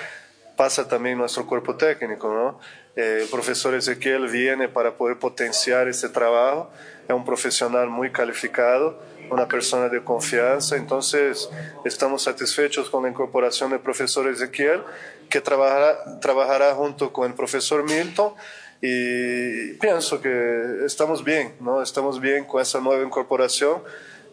[0.57, 2.61] pasa también nuestro cuerpo técnico, ¿no?
[2.97, 6.71] Eh, el profesor Ezequiel viene para poder potenciar este trabajo,
[7.09, 9.01] es un profesional muy calificado,
[9.31, 11.49] una persona de confianza, entonces
[11.85, 14.83] estamos satisfechos con la incorporación del profesor Ezequiel,
[15.29, 18.35] que trabajará, trabajará junto con el profesor Milton
[18.81, 21.83] y pienso que estamos bien, ¿no?
[21.83, 23.83] Estamos bien con esa nueva incorporación,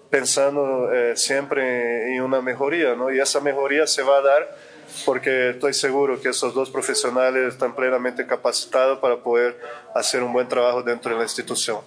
[0.10, 3.12] pensando eh, siempre en una mejoría, ¿no?
[3.14, 4.58] Y esa mejoría se va a dar
[5.06, 9.58] porque estoy seguro que esos dos profesionales están plenamente capacitados para poder
[9.96, 11.80] hacer un buen trabajo dentro de la institución.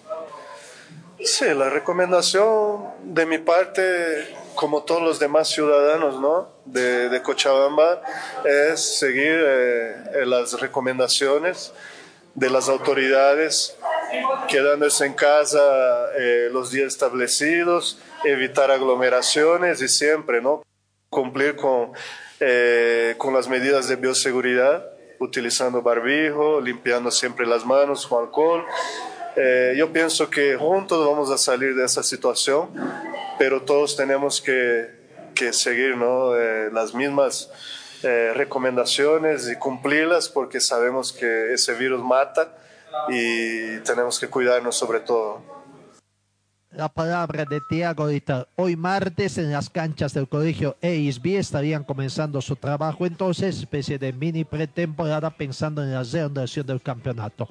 [1.25, 6.51] Sí, la recomendación de mi parte, como todos los demás ciudadanos ¿no?
[6.67, 8.03] de, Cochabamba,
[8.45, 11.73] es seguir eh, las recomendaciones
[12.35, 13.75] de las autoridades,
[14.49, 15.61] quedándose en casa
[16.19, 20.63] eh, los días establecidos, evitar aglomeraciones y siempre ¿no?
[21.09, 21.93] cumplir con,
[22.39, 28.67] eh, con las medidas de bioseguridad, utilizando barbijo, limpiando siempre las manos con alcohol
[29.37, 32.71] Eh, yo pienso que juntos vamos a salir de esa situación,
[33.39, 34.91] pero todos tenemos que,
[35.35, 36.37] que seguir ¿no?
[36.37, 37.51] Eh, las mismas
[38.03, 42.57] eh, recomendaciones y cumplirlas porque sabemos que ese virus mata
[43.09, 45.54] y tenemos que cuidarnos sobre todo
[46.77, 48.09] la palabra de Tiago.
[48.57, 54.13] Hoy martes en las canchas del colegio EISB estarían comenzando su trabajo, entonces especie de
[54.13, 57.49] mini pretemporada pensando en la reanudación del campeonato.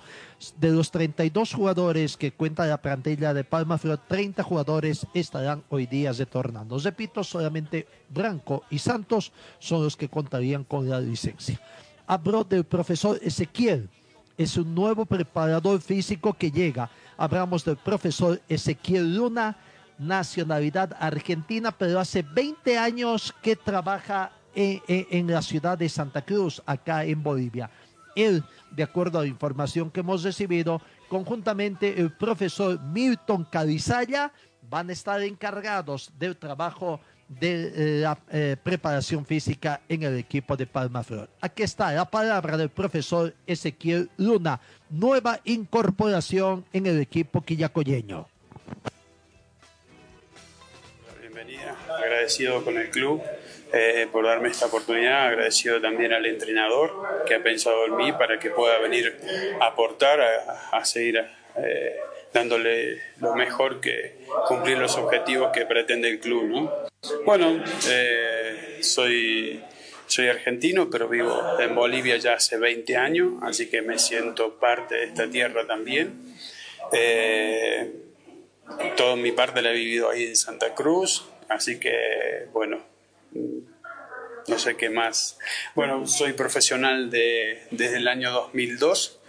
[0.59, 5.85] De los 32 jugadores que cuenta la plantilla de Palma Flor, 30 jugadores estarán hoy
[5.85, 6.77] día retornando.
[6.79, 11.59] Repito, solamente Branco y Santos son los que contarían con la licencia.
[12.05, 13.89] Habló del profesor Ezequiel,
[14.37, 19.55] es un nuevo preparador físico que llega Hablamos del profesor Ezequiel Luna,
[19.99, 27.03] nacionalidad argentina, pero hace 20 años que trabaja en, la ciudad de Santa Cruz, acá
[27.05, 27.69] en Bolivia.
[28.15, 34.31] Él, de acuerdo a la información que hemos recibido, conjuntamente el profesor Milton Calizaya
[34.69, 36.99] van a estar encargados del trabajo
[37.39, 41.29] de la eh, preparación física en el equipo de Palma Flor.
[41.41, 44.59] Aquí está la palabra del profesor Ezequiel Luna,
[44.89, 48.27] nueva incorporación en el equipo quillacoyeño.
[51.19, 53.21] Bienvenida, agradecido con el club
[53.75, 56.91] eh, por darme esta oportunidad, agradecido también al entrenador
[57.25, 59.19] que ha pensado en mí para que pueda venir
[59.59, 60.19] a aportar,
[60.71, 61.25] a, seguir
[61.57, 61.95] eh,
[62.33, 66.43] dándole lo mejor que cumplir los objetivos que pretende el club.
[66.45, 66.71] ¿no?
[67.25, 69.63] Bueno, eh, soy,
[70.07, 74.95] soy argentino, pero vivo en Bolivia ya hace 20 años, así que me siento parte
[74.95, 76.35] de esta tierra también.
[76.91, 77.91] Eh,
[78.97, 82.83] toda mi parte la he vivido ahí en Santa Cruz, así que, bueno,
[84.47, 85.37] no sé qué más.
[85.75, 89.19] Bueno, soy profesional de, desde el año 2002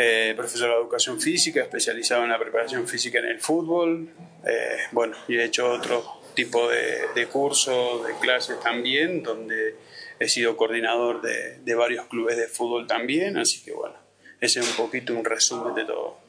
[0.00, 4.08] eh, profesor de educación física, especializado en la preparación física en el fútbol.
[4.46, 9.74] Eh, bueno, y he hecho otro tipo de, cursos, de clases también, donde
[10.20, 13.96] he sido coordinador de, varios clubes de fútbol también, así que bueno,
[14.40, 16.20] ese es un poquito un resumen de todo.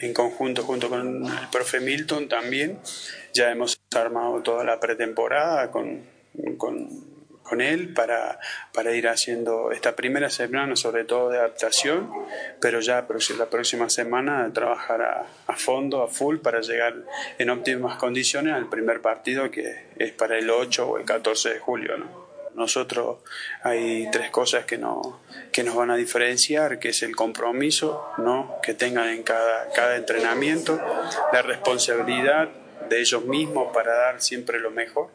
[0.00, 2.80] En conjunto, junto con el profe Milton también,
[3.32, 6.02] ya hemos armado toda la pretemporada con,
[6.56, 6.88] con
[7.48, 8.38] con él para,
[8.72, 12.10] para ir haciendo esta primera semana, sobre todo de adaptación,
[12.60, 13.06] pero ya
[13.38, 16.94] la próxima semana trabajar a, fondo, a full, para llegar
[17.38, 21.58] en óptimas condiciones al primer partido que es para el 8 o el 14 de
[21.58, 21.96] julio.
[21.96, 22.28] ¿no?
[22.54, 23.18] Nosotros
[23.62, 25.20] hay tres cosas que, no,
[25.52, 28.56] que nos van a diferenciar, que es el compromiso ¿no?
[28.62, 30.80] que tengan en cada, cada entrenamiento,
[31.32, 32.48] la responsabilidad
[32.88, 35.08] de ellos mismos para dar siempre lo mejor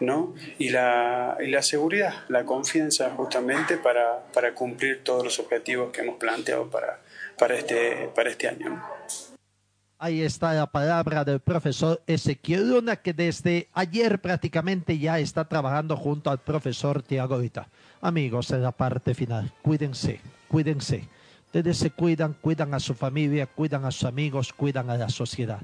[0.00, 0.34] ¿no?
[0.58, 6.00] Y la, y la seguridad, la confianza justamente para, para, cumplir todos los objetivos que
[6.00, 7.00] hemos planteado para,
[7.38, 8.82] para, este, para este año.
[9.98, 15.94] Ahí está la palabra del profesor Ezequiel Luna, que desde ayer prácticamente ya está trabajando
[15.94, 17.68] junto al profesor Tiago Vita.
[18.00, 21.06] Amigos, en la parte final, cuídense, cuídense.
[21.44, 25.60] Ustedes se cuidan, cuidan a su familia, cuidan a sus amigos, cuidan a la sociedad.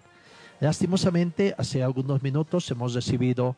[0.61, 3.57] Lastimosamente, hace algunos minutos hemos recibido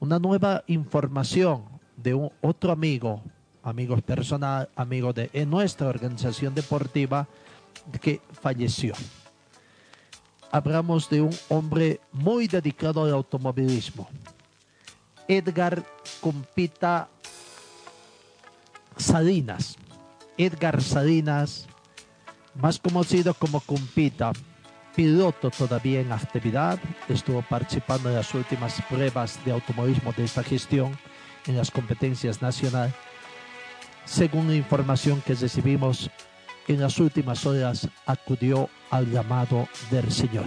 [0.00, 1.64] una nueva información
[1.96, 3.22] de un otro amigo,
[3.62, 7.26] amigo personal, amigo de nuestra organización deportiva,
[8.00, 8.94] que falleció.
[10.50, 14.08] Hablamos de un hombre muy dedicado al automovilismo.
[15.28, 15.84] Edgar
[16.20, 17.08] Compita
[18.96, 19.76] Salinas.
[20.38, 21.66] Edgar Salinas,
[22.54, 24.32] más conocido como Compita,
[24.96, 30.98] piloto todavía en actividad, estuvo participando en las últimas pruebas de automovilismo de esta gestión
[31.46, 32.94] en las competencias nacionales.
[34.06, 36.10] Según la información que recibimos,
[36.66, 40.46] en las últimas horas acudió al llamado del Señor.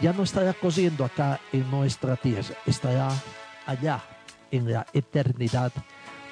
[0.00, 3.10] Ya no estará cosiendo acá en nuestra tierra, estará
[3.66, 4.00] allá
[4.52, 5.72] en la eternidad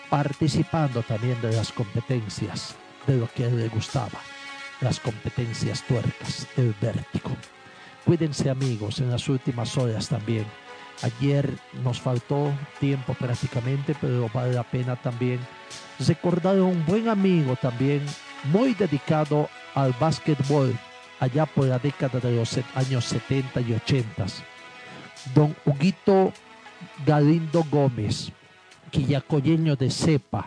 [0.08, 4.20] participando también de las competencias de lo que le gustaba
[4.80, 7.30] las competencias tuercas, el vértigo.
[8.04, 10.46] Cuídense amigos en las últimas horas también.
[11.02, 11.50] Ayer
[11.82, 15.40] nos faltó tiempo prácticamente, pero vale la pena también
[16.06, 18.04] recordar a un buen amigo también,
[18.44, 20.76] muy dedicado al básquetbol,
[21.20, 24.26] allá por la década de los años 70 y 80.
[25.34, 26.32] Don Huguito
[27.04, 28.30] Galindo Gómez,
[28.90, 30.46] quillacoyeño de cepa,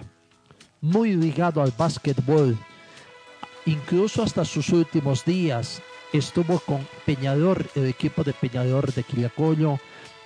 [0.81, 2.57] muy ligado al básquetbol,
[3.65, 5.81] Incluso hasta sus últimos días
[6.13, 9.79] estuvo con Peñador, el equipo de Peñador de Quillacoyo,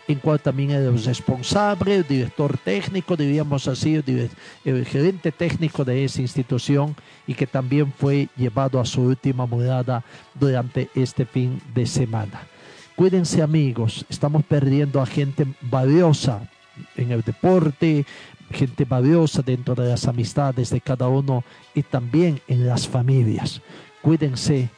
[0.08, 4.30] en cual también era el responsable, el director técnico, diríamos así, el,
[4.66, 10.04] el gerente técnico de esa institución y que también fue llevado a su última morada
[10.34, 12.48] durante este fin de semana.
[12.96, 16.50] Cuídense amigos, estamos perdiendo a gente valiosa
[16.96, 18.06] en el deporte,
[18.54, 21.44] gente valiosa dentro de las amistades de cada uno
[21.74, 23.62] y también en las familias.
[24.02, 24.70] Cuídense.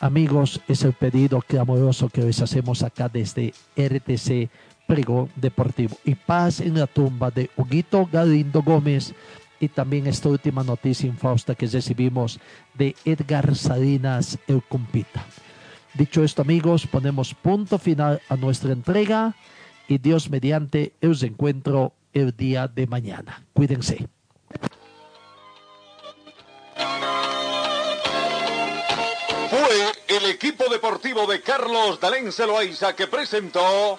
[0.00, 4.48] Amigos, es el pedido clamoroso que les hacemos acá desde RTC
[4.86, 5.96] Pregón Deportivo.
[6.04, 9.12] Y paz en la tumba de Huguito Galindo Gómez
[9.60, 12.38] y también esta última noticia infausta que recibimos
[12.74, 15.24] de Edgar Salinas El Compita.
[15.94, 19.34] Dicho esto, amigos, ponemos punto final a nuestra entrega
[19.88, 23.44] y Dios mediante os encuentro el día de mañana.
[23.52, 24.08] Cuídense.
[29.50, 33.98] Fue el equipo deportivo de Carlos Dalén Celoaiza que presentó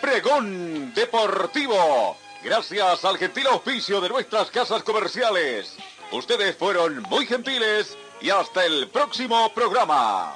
[0.00, 2.16] Pregón Deportivo.
[2.42, 5.76] Gracias al gentil auspicio de nuestras casas comerciales.
[6.12, 10.34] Ustedes fueron muy gentiles y hasta el próximo programa.